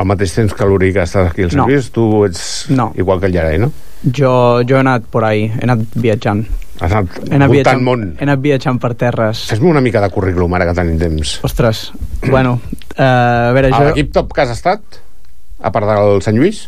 [0.00, 1.66] al mateix temps que l'Uri que estàs aquí al No.
[1.66, 2.92] Lluís, tu ets No.
[2.96, 3.72] igual que el Llarai, no?
[4.06, 6.44] jo, jo he anat por ahí, he anat viatjant
[6.78, 8.04] Has anat he anat, viatjant, món.
[8.20, 11.40] he anat viatjant per terres Fes-me una mica de currículum ara que tenim temps.
[11.42, 11.90] ostres,
[12.30, 12.60] bueno
[12.94, 13.84] eh, a veure, A jo...
[13.90, 15.02] l'equip top que has estat,
[15.66, 16.64] a part del Sant Lluís?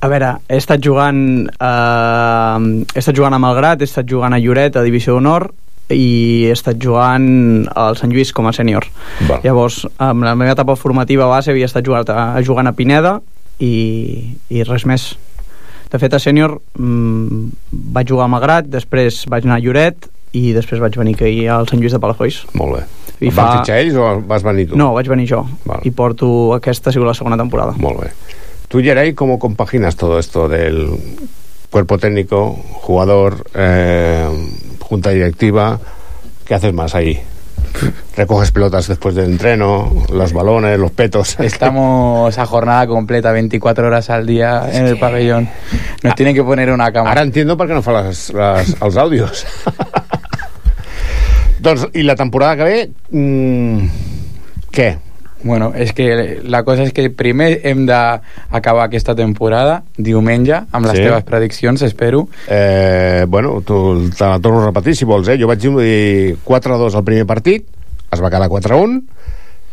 [0.00, 2.58] A veure, he estat jugant eh,
[2.94, 5.50] he estat jugant a Malgrat, he estat jugant a Lloret a Divisió d'Honor
[5.90, 8.86] i he estat jugant al Sant Lluís com a sènior.
[9.28, 9.42] Val.
[9.44, 13.18] Llavors, amb la meva etapa formativa base havia estat jugant a, a jugant a Pineda
[13.58, 13.74] i,
[14.48, 15.10] i res més.
[15.90, 17.50] De fet, a sènior mmm,
[17.92, 21.66] vaig jugar a Malgrat, després vaig anar a Lloret i després vaig venir aquí al
[21.68, 22.44] Sant Lluís de Palafolls.
[22.54, 22.82] Molt bé.
[23.20, 24.76] I fa- Van fitxar ells o vas venir tu?
[24.78, 25.42] No, vaig venir jo.
[25.66, 25.80] Val.
[25.84, 27.74] I porto aquesta, ha sigut la segona temporada.
[27.76, 28.12] Molt bé.
[28.68, 30.88] Tú, Yeray, ¿cómo compaginas todo esto del
[31.70, 32.52] cuerpo técnico,
[32.82, 34.28] jugador, eh,
[34.80, 35.78] junta directiva?
[36.46, 37.20] ¿Qué haces más ahí?
[38.16, 41.38] Recoges pelotas después del entreno, los balones, los petos.
[41.40, 45.48] Estamos a jornada completa, 24 horas al día en el pabellón.
[46.02, 47.10] Nos tienen que poner una cama.
[47.12, 49.46] Ara entiendo per què no fa les, les, els àudios.
[51.60, 53.86] doncs, i la temporada que ve, mm,
[54.72, 54.90] què?
[55.42, 60.98] Bueno, és que la cosa és que primer hem d'acabar aquesta temporada diumenge amb les
[60.98, 61.02] Sí.
[61.06, 62.28] teves prediccions, espero.
[62.46, 65.38] Eh, bueno, tu, te la torno a repetir, si vols, eh?
[65.40, 67.64] Jo vaig dir 4-2 al primer partit,
[68.12, 69.02] es va quedar 4-1,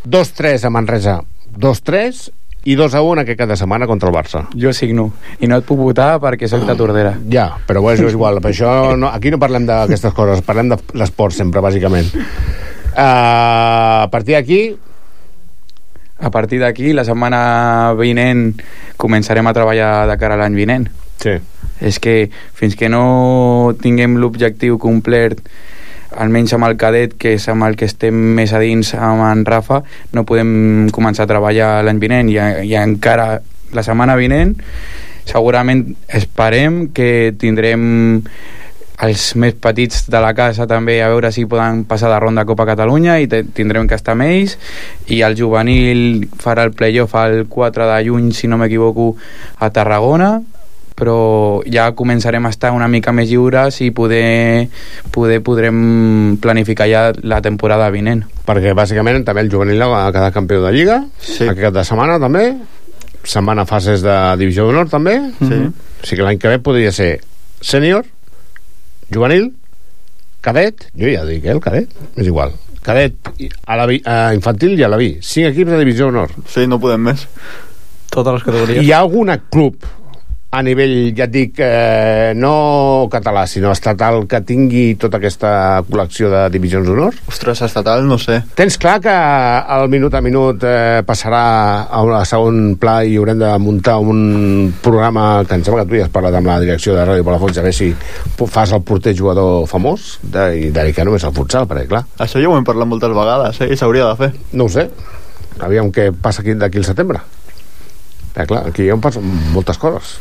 [0.06, 1.22] 2-3 a Manresa,
[1.58, 2.32] 2-3,
[2.68, 4.44] i 2-1 aquest cap de setmana contra el Barça.
[4.60, 5.12] Jo signo.
[5.40, 7.14] I no et puc votar perquè sóc de Tordera.
[7.32, 8.42] Ja, però bueno, és igual.
[8.44, 12.12] Per això no, aquí no parlem d'aquestes coses, parlem de l'esport sempre, bàsicament.
[12.98, 14.62] Uh, a partir d'aquí,
[16.18, 18.56] A partir d'aquí, la setmana vinent
[18.98, 20.88] començarem a treballar de cara a l'any vinent.
[21.22, 21.36] Sí.
[21.78, 25.38] És que fins que no tinguem l'objectiu complet
[26.16, 29.44] almenys amb el cadet, que és amb el que estem més a dins amb en
[29.46, 29.82] Rafa,
[30.14, 32.32] no podem començar a treballar l'any vinent.
[32.32, 32.40] I,
[32.70, 33.36] i encara
[33.76, 34.56] la setmana vinent
[35.28, 37.84] segurament esperem que tindrem
[38.98, 42.50] els més petits de la casa també a veure si poden passar de ronda a
[42.50, 44.56] Copa Catalunya i tindrem que estar amb ells.
[45.14, 49.12] I el juvenil farà el playoff el 4 de juny si no m'equivoco
[49.60, 50.40] a Tarragona
[50.98, 54.68] però ja començarem a estar una mica més lliures i poder,
[55.14, 58.24] poder podrem planificar ja la temporada vinent.
[58.48, 61.44] perquè bàsicament també el juvenil ha quedat campió de Lliga, sí.
[61.46, 62.56] aquest cap de setmana també,
[63.28, 65.54] setmana fases de Divisió d'Honor també, Sí.
[65.70, 67.20] o sigui que l'any que ve podria ser
[67.62, 68.06] sènior,
[69.14, 69.52] juvenil,
[70.42, 73.14] cadet, jo ja dic, eh, el cadet, és igual, cadet,
[73.68, 76.32] a la, vi- a infantil i a la vi, cinc equips de Divisió d'Honor.
[76.48, 77.28] Sí, no podem més.
[78.10, 78.84] Totes les categories.
[78.86, 79.76] Hi ha algun club
[80.50, 85.50] a nivell, ja et dic, eh, no català, sinó estatal, que tingui tota aquesta
[85.84, 87.18] col·lecció de divisions d'honor?
[87.28, 88.40] Ostres, estatal, no sé.
[88.56, 89.16] Tens clar que
[89.76, 91.44] el minut a minut eh, passarà
[91.92, 96.00] a un segon pla i haurem de muntar un programa que em sembla que tu
[96.00, 97.92] ja has parlat amb la direcció de Ràdio Palafolls a veure si
[98.48, 102.06] fas el porter jugador famós de, i dedicar només al futsal, perquè clar...
[102.24, 103.74] Això ja ho hem parlat moltes vegades, eh?
[103.76, 104.32] I s'hauria de fer.
[104.56, 104.88] No ho sé.
[105.60, 107.20] Aviam què passa aquí d'aquí al setembre.
[108.38, 108.98] Eh, clar, aquí hi ha
[109.52, 110.16] moltes coses.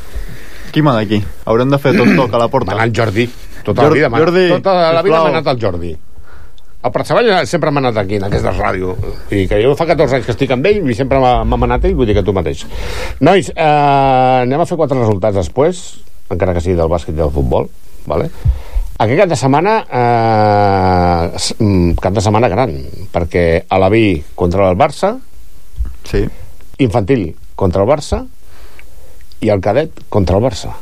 [0.76, 1.22] Qui mana aquí?
[1.48, 2.74] Haurem de fer tot toc a la porta.
[2.74, 3.24] Manant Jordi.
[3.64, 5.92] Tota Jordi- la vida, m'ha- Jordi, tota la vida m'ha anat el Jordi.
[6.84, 8.92] El Parcevall sempre m'ha anat aquí, en aquesta ràdio.
[9.32, 11.86] I que jo fa 14 anys que estic amb ell i sempre m'ha m'ha manat
[11.88, 12.66] ell, vull dir que tu mateix.
[13.24, 15.80] Nois, eh, anem a fer quatre resultats després,
[16.28, 17.70] encara que sigui del bàsquet i del futbol,
[18.04, 18.28] vale?
[18.98, 22.76] Aquest cap de setmana, eh, mm, cap de setmana gran,
[23.12, 25.16] perquè a la Vi contra el Barça,
[26.04, 26.22] sí.
[26.78, 28.26] infantil contra el Barça
[29.40, 30.72] i el cadet contra el Barça.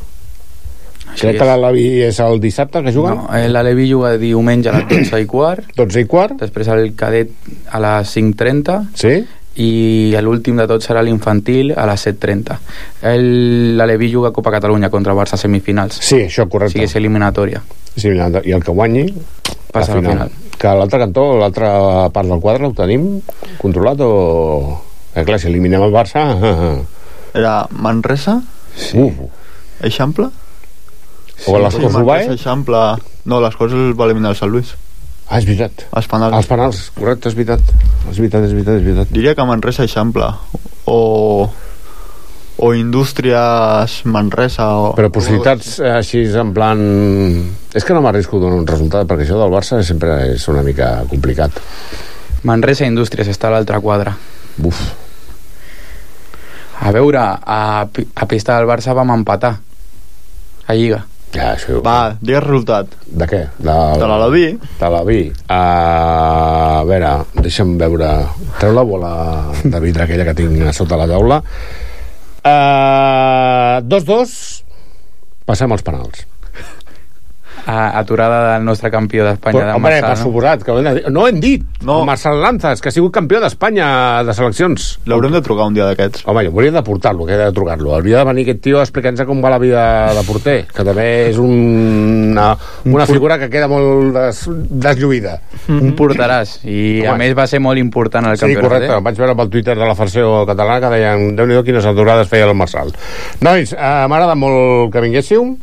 [1.15, 1.39] Crec és.
[1.39, 3.15] que l'Alavi és el dissabte que juguen.
[3.21, 5.69] No, eh, l'Alevi juga diumenge a les 12 i quart.
[5.79, 6.39] 12 i quart.
[6.41, 7.31] Després el cadet
[7.71, 8.79] a les 5.30.
[8.99, 9.15] Sí.
[9.63, 12.57] I l'últim de tot serà l'infantil a les 7.30.
[13.07, 16.01] El- L'Alevi juga Copa Catalunya contra el Barça semifinals.
[16.03, 16.75] Sí, això correcte.
[16.75, 17.63] O sigui, és eliminatòria.
[17.95, 19.07] Sí, i el que guanyi
[19.71, 20.33] Passa a la final.
[20.59, 21.71] Que l'altre cantó, l'altra
[22.15, 23.21] part del quadre, ho tenim
[23.59, 24.11] controlat o...
[25.15, 26.27] Eh, clar, si eliminem el Barça...
[27.35, 28.39] Era Manresa?
[28.78, 29.03] Sí.
[29.03, 29.18] Uf.
[29.85, 30.30] Eixample?
[31.47, 31.93] O les Corts?
[31.93, 32.82] Manresa, Eixample...
[33.26, 34.74] No, les Corts el va eliminar el Sant Lluís.
[35.26, 35.87] Ah, és veritat.
[35.97, 36.37] Els penals.
[36.39, 37.74] Els penals, correcte, és veritat.
[38.11, 39.12] És veritat, és veritat, és veritat.
[39.12, 40.30] Diria que Manresa Eixample.
[40.87, 41.51] O...
[42.64, 44.91] O Indústries Manresa o...
[44.95, 46.78] Però possibilitats eh, així en plan...
[47.74, 50.62] És que no m'arrisco a donar un resultat, perquè això del Barça sempre és una
[50.62, 51.59] mica complicat.
[52.47, 54.14] Manresa Indústries està a l'altre quadre.
[54.55, 54.85] Buf.
[56.85, 59.55] A veure, a, a pista del Barça vam empatar.
[60.68, 61.01] A Lliga.
[61.35, 61.80] Ja, això...
[61.82, 62.93] Va, digues resultat.
[63.09, 63.41] De què?
[63.57, 64.45] De, De l'Alaví.
[64.78, 65.22] De l'Alaví.
[65.49, 68.11] Uh, a veure, deixa'm veure...
[68.61, 69.14] Treu la bola
[69.64, 71.41] de vidre aquella que tinc a sota la taula.
[72.45, 74.37] Uh, 2-2.
[75.49, 76.26] Passem als penals.
[77.67, 80.19] A, aturada del nostre campió d'Espanya de home, per Marçal.
[80.19, 80.23] no?
[80.23, 81.62] suposat, que no ho hem dit.
[81.83, 82.01] No.
[82.01, 84.99] El Marcel Lanzas, que ha sigut campió d'Espanya de seleccions.
[85.09, 86.27] L'haurem de trucar un dia d'aquests.
[86.29, 87.95] Home, jo hauria de portar-lo, que he de trucar-lo.
[87.97, 91.09] Hauria de venir aquest tio a explicar-nos com va la vida de porter, que també
[91.31, 91.55] és un,
[92.35, 92.51] una,
[92.85, 94.45] una figura que queda molt des,
[94.85, 95.39] deslluïda.
[95.73, 96.59] Un portaràs.
[96.69, 97.25] I a Home.
[97.25, 98.69] més va ser molt important al Sí, campionat.
[98.69, 98.93] correcte.
[98.97, 99.01] Eh?
[99.09, 102.45] Vaig veure pel Twitter de la Federació Catalana que deien, déu nhi quines aturades feia
[102.45, 102.93] el Marçal.
[103.41, 105.55] Nois, eh, m'agrada molt que vinguéssiu.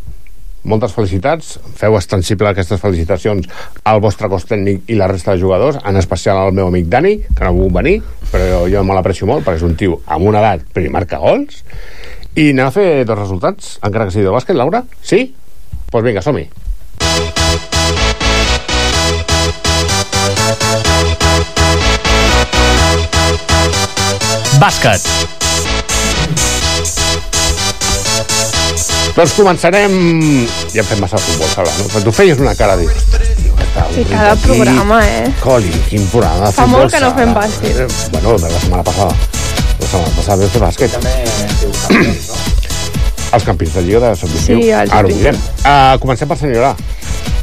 [0.63, 1.55] Moltes felicitats.
[1.77, 3.47] Feu extensible aquestes felicitacions
[3.87, 7.17] al vostre cos tècnic i la resta de jugadors, en especial al meu amic Dani,
[7.23, 7.97] que no ha volgut venir,
[8.31, 11.63] però jo me l'aprecio molt perquè és un tio amb una edat per marca gols.
[12.35, 14.85] I anem a fer dos resultats, encara que sigui de bàsquet, Laura?
[15.01, 15.25] Sí?
[15.31, 16.47] Doncs pues vinga, som-hi.
[24.61, 25.40] Bàsquet.
[29.15, 29.91] Doncs començarem...
[30.71, 31.87] Ja hem fet massa futbol, Sala, no?
[31.91, 32.87] Però tu feies una cara de.
[33.95, 35.25] Sí, cada programa, eh?
[35.43, 37.81] Coli, quin programa de Fa futbol molt que no fem bàsquet.
[37.83, 39.15] Eh, Bueno, de la setmana passada.
[39.81, 40.95] La setmana passada vam fer bàsquet.
[40.95, 42.11] També
[43.35, 44.43] Els campions de Lliga de Sub-21.
[44.43, 45.37] Sí, els Ara ho direm.
[45.63, 46.73] Uh, comencem per senyorar.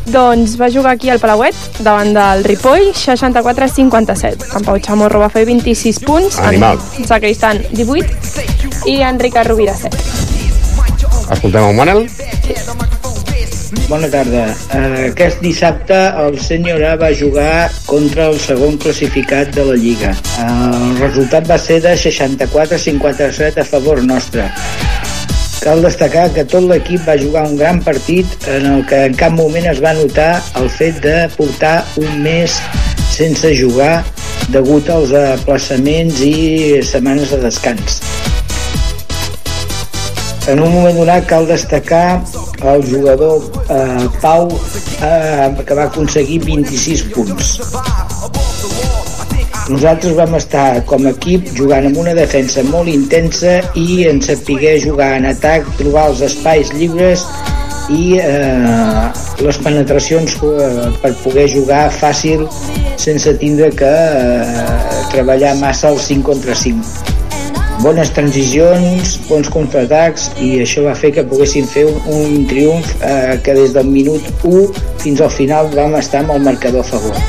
[0.08, 4.48] Doncs va jugar aquí al Palauet, davant del Ripoll, 64-57.
[4.56, 6.80] En Pau Chamorro va fer 26 punts, Animal.
[6.96, 10.27] en Sacristan 18 i en Ricard Rovira 7.
[11.30, 12.06] Escoltem el Manel.
[13.88, 14.44] Bona tarda.
[14.74, 20.10] Eh, Aquest dissabte el senyor A va jugar contra el segon classificat de la Lliga.
[20.12, 20.48] Eh,
[20.88, 24.48] El resultat va ser de 64-57 a favor nostre.
[25.60, 29.32] Cal destacar que tot l'equip va jugar un gran partit en el que en cap
[29.32, 32.60] moment es va notar el fet de portar un mes
[33.10, 34.04] sense jugar
[34.54, 38.00] degut als aplaçaments i setmanes de descans.
[40.48, 42.22] En un moment donat cal destacar
[42.72, 47.50] el jugador eh, Pau eh, que va aconseguir 26 punts.
[49.68, 54.78] Nosaltres vam estar com a equip jugant amb una defensa molt intensa i en sapiguer
[54.86, 57.26] jugar en atac, trobar els espais lliures
[57.92, 59.04] i eh,
[59.44, 62.48] les penetracions eh, per poder jugar fàcil
[62.96, 67.17] sense tindre que eh, treballar massa el 5 contra 5
[67.82, 73.38] bones transicions, bons contraatacs i això va fer que poguessin fer un, un triomf eh,
[73.44, 74.64] que des del minut 1
[75.04, 77.22] fins al final vam estar amb el marcador a favor.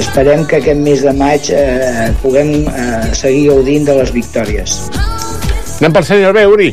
[0.00, 4.78] Esperem que aquest mes de maig eh, puguem eh, seguir gaudint de les victòries.
[5.80, 6.70] Anem per senyor B, Uri.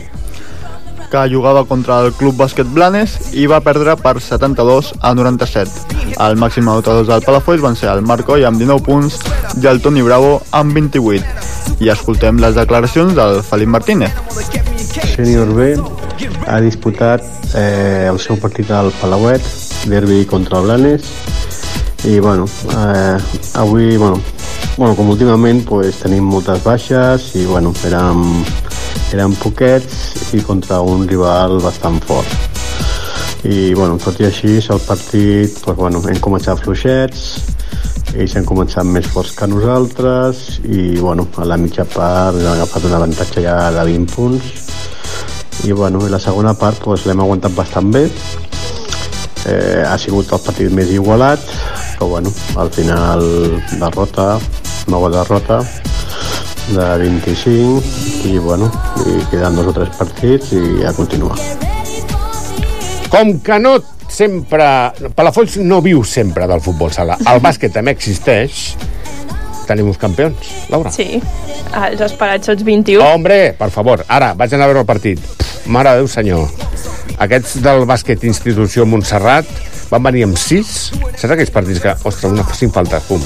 [1.12, 5.98] Que jugava contra el Club Bàsquet Blanes i va perdre per 72 a 97.
[6.24, 9.20] El màxim anotadors del Palafolls van ser el Marco i amb 19 punts
[9.62, 11.82] i el Toni Bravo amb 28.
[11.84, 14.14] I escoltem les declaracions del Felip Martínez.
[15.16, 15.74] Sènior B
[16.48, 17.24] ha disputat
[17.56, 19.44] eh, el seu partit al Palauet,
[19.88, 21.06] derbi contra Blanes,
[22.06, 23.18] i bueno, eh,
[23.56, 24.22] avui, bueno,
[24.78, 28.22] bueno, com últimament pues, tenim moltes baixes i bueno, érem,
[29.14, 32.32] érem poquets i contra un rival bastant fort.
[33.48, 37.24] I bueno, tot i així, el partit, pues, bueno, hem començat fluixets,
[38.18, 42.88] ells han començat més forts que nosaltres i bueno, a la mitja part han agafat
[42.90, 44.54] un avantatge ja de 20 punts.
[45.68, 48.08] I bueno, i la segona part pues, l'hem aguantat bastant bé.
[49.48, 51.44] Eh, ha sigut el partit més igualat
[51.98, 53.24] però bueno, al final
[53.80, 54.40] derrota,
[54.88, 55.64] nova derrota
[56.68, 58.70] de 25 i bueno,
[59.06, 61.38] i queden dos o tres partits i a continuar
[63.08, 63.78] Com que no
[64.12, 64.68] sempre...
[65.16, 67.16] Palafolls no viu sempre del futbol sala.
[67.32, 68.76] El bàsquet també existeix.
[69.68, 70.92] Tenim uns campions, Laura.
[70.96, 71.22] Sí,
[71.76, 73.04] els esperats tots 21.
[73.04, 75.47] Hombre, per favor, ara, vaig anar a veure el partit.
[75.68, 76.48] Mare de Déu, senyor.
[77.20, 79.50] Aquests del bàsquet institució Montserrat
[79.92, 80.92] van venir amb sis.
[81.18, 83.24] Saps aquells partits que, ostres, una cinc faltes, pum.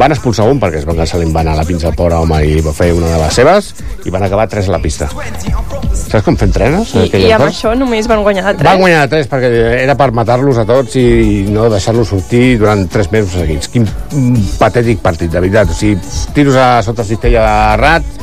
[0.00, 2.38] Van expulsar un perquè es van cansar va anar a la pinça al pobre home
[2.46, 3.72] i va fer una de les seves
[4.06, 5.08] i van acabar tres a la pista.
[6.10, 6.94] Saps com fem trenes?
[6.94, 8.68] I, I amb això només van guanyar de 3.
[8.68, 9.50] Van guanyar de 3 perquè
[9.82, 13.70] era per matar-los a tots i no deixar-los sortir durant 3 mesos seguits.
[13.72, 13.86] Quin
[14.60, 15.70] patètic partit, de veritat.
[15.70, 15.98] O sigui,
[16.36, 18.16] tiros a sota cistella de rat,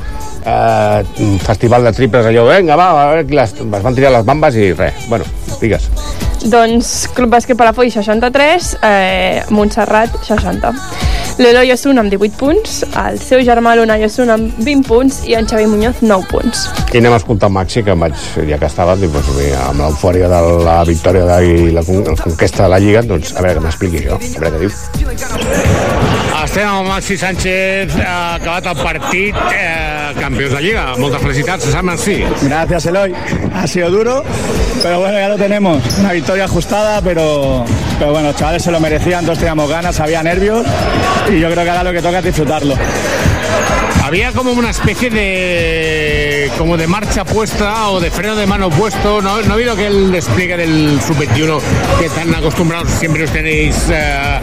[0.44, 1.04] eh,
[1.44, 3.58] festival de triples, allò, vinga, va, a veure les...
[3.58, 5.08] Es van tirar les bambes i res.
[5.10, 5.26] Bueno,
[5.62, 5.90] digues.
[6.48, 10.74] Doncs Club Bàsquet Palafolls 63, eh, Montserrat 60.
[11.38, 15.46] L'Eloi Osuna amb 18 punts, el seu germà l'Unai Osuna amb 20 punts i en
[15.46, 16.64] Xavi Muñoz 9 punts.
[16.94, 18.18] I anem a escoltar Maxi, que vaig,
[18.50, 22.66] ja que estava, doncs, bé, amb l'eufòria de la victòria de, i la, la conquesta
[22.66, 26.37] de la Lliga, doncs a veure que m'expliqui això, a veure què diu.
[26.48, 30.86] Estem amb Maxi Sánchez, eh, acabat el partit, eh, campions de Lliga.
[30.98, 32.24] Moltes felicitats, sap Maxi.
[32.42, 33.14] Gracias, Eloy.
[33.54, 34.24] Ha sido duro,
[34.82, 35.84] pero bueno, ya lo tenemos.
[36.00, 37.66] Una victoria ajustada, pero,
[38.00, 40.66] pero bueno, los chavales se lo merecían, todos teníamos ganas, había nervios
[41.30, 42.76] y yo creo que ahora lo que toca es disfrutarlo.
[44.06, 49.22] Había como una especie de como de marcha puesta o de freno de mano puesto.
[49.22, 51.60] No, no ha habido que el despliegue del sub-21
[52.00, 54.40] que están acostumbrados, siempre os tenéis eh,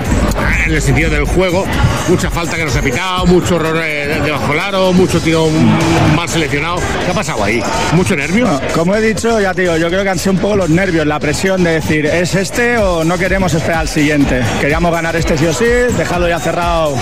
[0.66, 1.64] en el sentido del juego.
[2.09, 6.16] Mucha falta que nos ha pitado, mucho error eh, de bajo el aro, mucho mm,
[6.16, 6.76] mal seleccionado.
[7.05, 7.62] ¿Qué ha pasado ahí?
[7.93, 8.47] ¿Mucho nervio?
[8.47, 11.07] Bueno, como he dicho, ya digo, yo creo que han sido un poco los nervios,
[11.07, 14.43] la presión de decir, ¿es este o no queremos esperar al siguiente?
[14.61, 15.64] Queríamos ganar este sí o sí,
[15.97, 16.95] dejarlo ya cerrado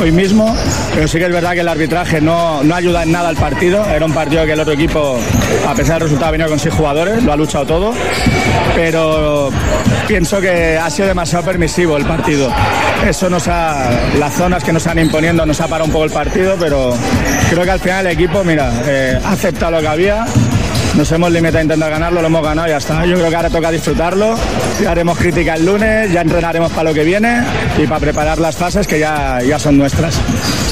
[0.00, 0.54] hoy mismo,
[0.94, 3.84] pero sí que es verdad que el arbitraje no, no ayuda en nada al partido.
[3.84, 5.18] Era un partido que el otro equipo,
[5.66, 7.94] a pesar del resultado, venido con seis jugadores, lo ha luchado todo,
[8.74, 9.50] pero
[10.06, 12.52] pienso que ha sido demasiado permisivo el partido.
[13.06, 16.10] Eso nos ha, las zonas que nos han imponiendo nos ha parado un poco el
[16.10, 16.94] partido, pero
[17.50, 20.26] creo que al final el equipo, mira, eh, ha aceptado lo que había
[20.96, 23.04] nos hemos limitado a intentar ganarlo, lo hemos ganado y ya está.
[23.04, 24.34] Yo creo que ahora toca disfrutarlo,
[24.80, 27.42] ya haremos crítica el lunes, ya entrenaremos para lo que viene
[27.76, 30.18] y para preparar las fases que ya, ya son nuestras.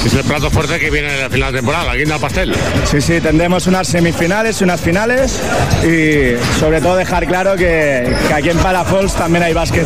[0.03, 2.55] Es el plato fuerte que viene al final de temporada, la guinda pastel.
[2.85, 5.39] Sí, sí, tendremos unas semifinales, unas finales
[5.83, 9.85] y sobre todo dejar claro que, que aquí en Palafols también hay básquet.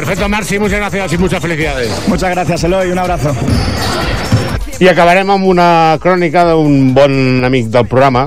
[0.00, 1.90] Perfecto, Marci, muchas gracias y muchas felicidades.
[2.08, 3.34] Muchas gracias, Eloy, un abrazo.
[4.80, 8.22] I acabarem amb una crònica d'un bon amic del programa,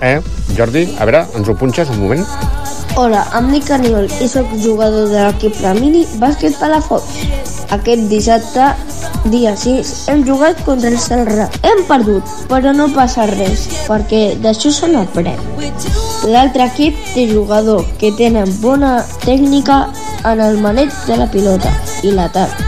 [0.00, 0.22] eh?
[0.56, 2.24] Jordi, a veure, ens ho punxes un moment?
[2.96, 7.49] Hola, em dic Aniol i sóc jugador de l'equip Ramini Bàsquet Palafox.
[7.70, 8.64] Aquest dissabte,
[9.30, 11.44] dia 6, hem jugat contra el Celrà.
[11.62, 15.38] Hem perdut, però no passa res, perquè d'això se n'aprèn.
[16.32, 19.84] L'altre equip té jugadors que tenen bona tècnica
[20.26, 21.70] en el maneig de la pilota
[22.02, 22.58] i l'atac.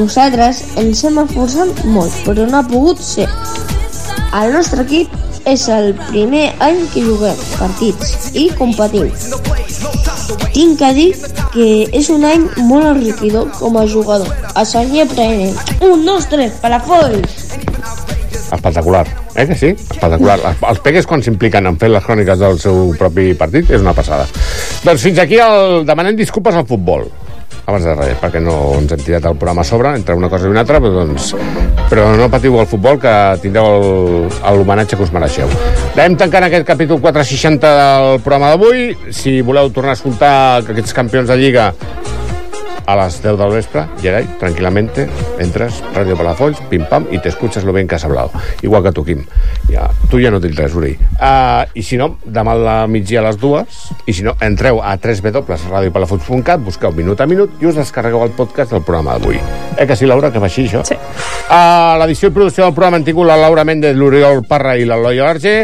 [0.00, 3.28] Nosaltres ens hem esforçat molt, però no ha pogut ser.
[4.40, 5.12] El nostre equip
[5.44, 9.12] és el primer any que juguem partits i competim.
[10.52, 11.08] Tinc que dir
[11.54, 14.28] que és un any molt enriquidor com a jugador.
[14.54, 15.56] A seguir aprenent.
[15.80, 17.40] Un, dos, tres, Palafolls!
[18.52, 19.72] Espectacular, eh que sí?
[19.72, 20.38] Espectacular.
[20.52, 24.28] Els, pegues quan s'impliquen en fer les cròniques del seu propi partit és una passada.
[24.84, 27.08] Doncs fins aquí el demanem disculpes al futbol
[27.72, 30.46] abans de res, perquè no ens hem tirat el programa a sobre entre una cosa
[30.46, 31.32] i una altra, però, doncs,
[31.88, 33.12] però no patiu el futbol, que
[33.42, 35.50] tindreu l'homenatge que us mereixeu.
[35.96, 38.90] Anem tancant aquest capítol 460 del programa d'avui.
[39.10, 41.72] Si voleu tornar a escoltar aquests campions de Lliga
[42.92, 45.06] a las 10 del vespre, Gerai, tranquil·lamente,
[45.40, 48.30] entres, Radio Palafolls, pim-pam, i t'escuches lo ben que has hablado.
[48.60, 49.22] Igual que tu, Quim.
[49.70, 50.92] Ja, tu ja no tens res, Uri.
[51.16, 54.82] Uh, I si no, demà a la migdia a les dues, i si no, entreu
[54.84, 59.40] a www.radiopalafolls.cat, busqueu minut a minut i us descarregueu el podcast del programa d'avui.
[59.78, 60.84] Eh que sí, Laura, que va així, això?
[60.84, 60.98] Sí.
[61.48, 65.20] A l'edició i producció del programa han tingut la Laura Méndez, l'Oriol Parra i l'Eloi
[65.24, 65.56] Arger.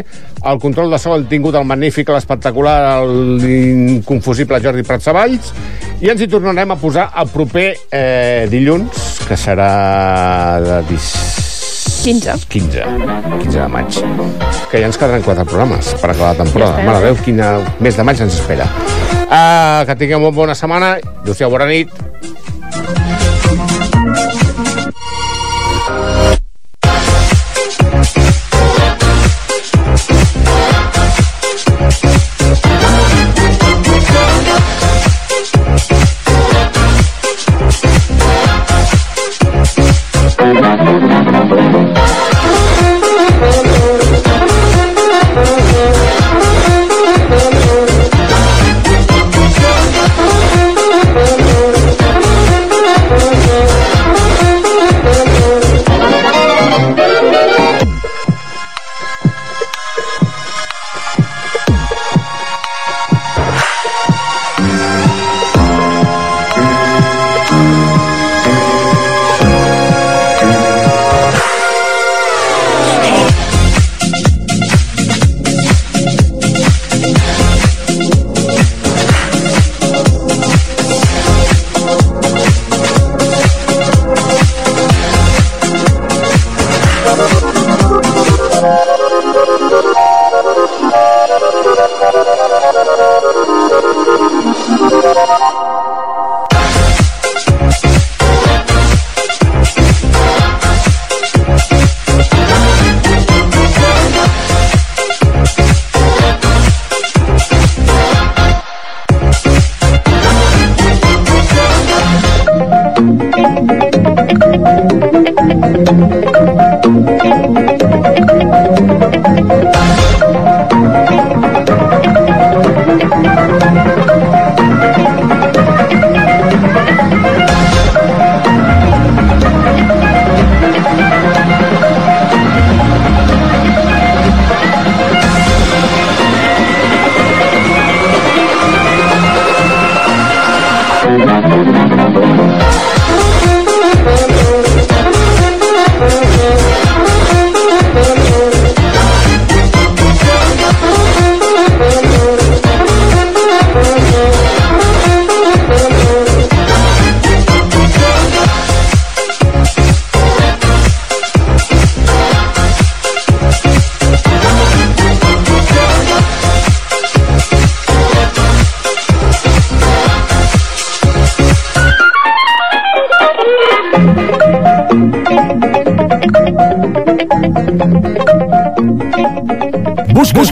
[0.49, 5.53] El control de so han tingut el magnífic, l'espectacular, l'inconfusible Jordi Pratsavalls.
[5.99, 9.71] I ens hi tornarem a posar el proper eh, dilluns, que serà
[10.63, 11.09] de dis...
[12.05, 12.37] 15.
[12.53, 12.85] 15.
[13.41, 13.99] 15 de maig.
[14.71, 16.79] Que ja ens quedaran quatre programes per acabar la temporada.
[16.79, 16.87] Ja.
[16.87, 17.51] Mare Déu, quina
[17.83, 18.69] mes de maig ens espera.
[19.27, 20.95] Uh, que tingueu una bona setmana.
[21.25, 21.91] Adéu-siau, bona nit.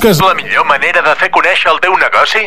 [0.07, 2.45] Busques la millor manera de fer conèixer el teu negoci?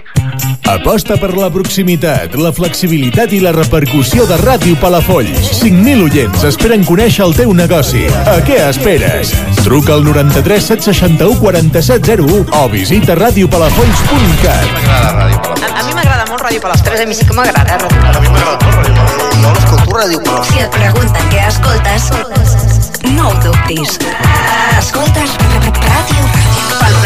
[0.71, 5.49] Aposta per la proximitat, la flexibilitat i la repercussió de Ràdio Palafolls.
[5.57, 8.05] 5.000 oients esperen conèixer el teu negoci.
[8.31, 9.33] A què esperes?
[9.65, 14.79] Truca al 93 761 4701 o visita radiopalafolls.cat.
[14.87, 17.03] A, a mi m'agrada molt Ràdio Palafolls.
[17.03, 18.15] A mi sí que m'agrada Ràdio Palafolls.
[18.15, 19.35] A mi m'agrada molt Ràdio Palafolls.
[19.43, 20.53] Jo l'escolto Ràdio Palafolls.
[20.53, 22.07] Si et pregunten què escoltes,
[23.19, 23.99] no ho dubtis.
[24.79, 25.68] Escoltes Ràdio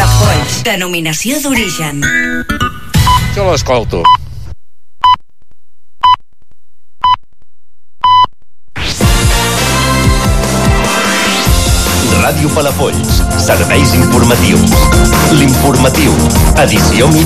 [0.04, 0.56] Palafolls.
[0.66, 2.02] Denominació d'origen.
[3.32, 4.02] Jo l'escolto.
[12.20, 13.22] Ràdio Palafolls.
[13.46, 14.76] Serveis informatius.
[15.40, 16.12] L'informatiu.
[16.66, 17.08] Edició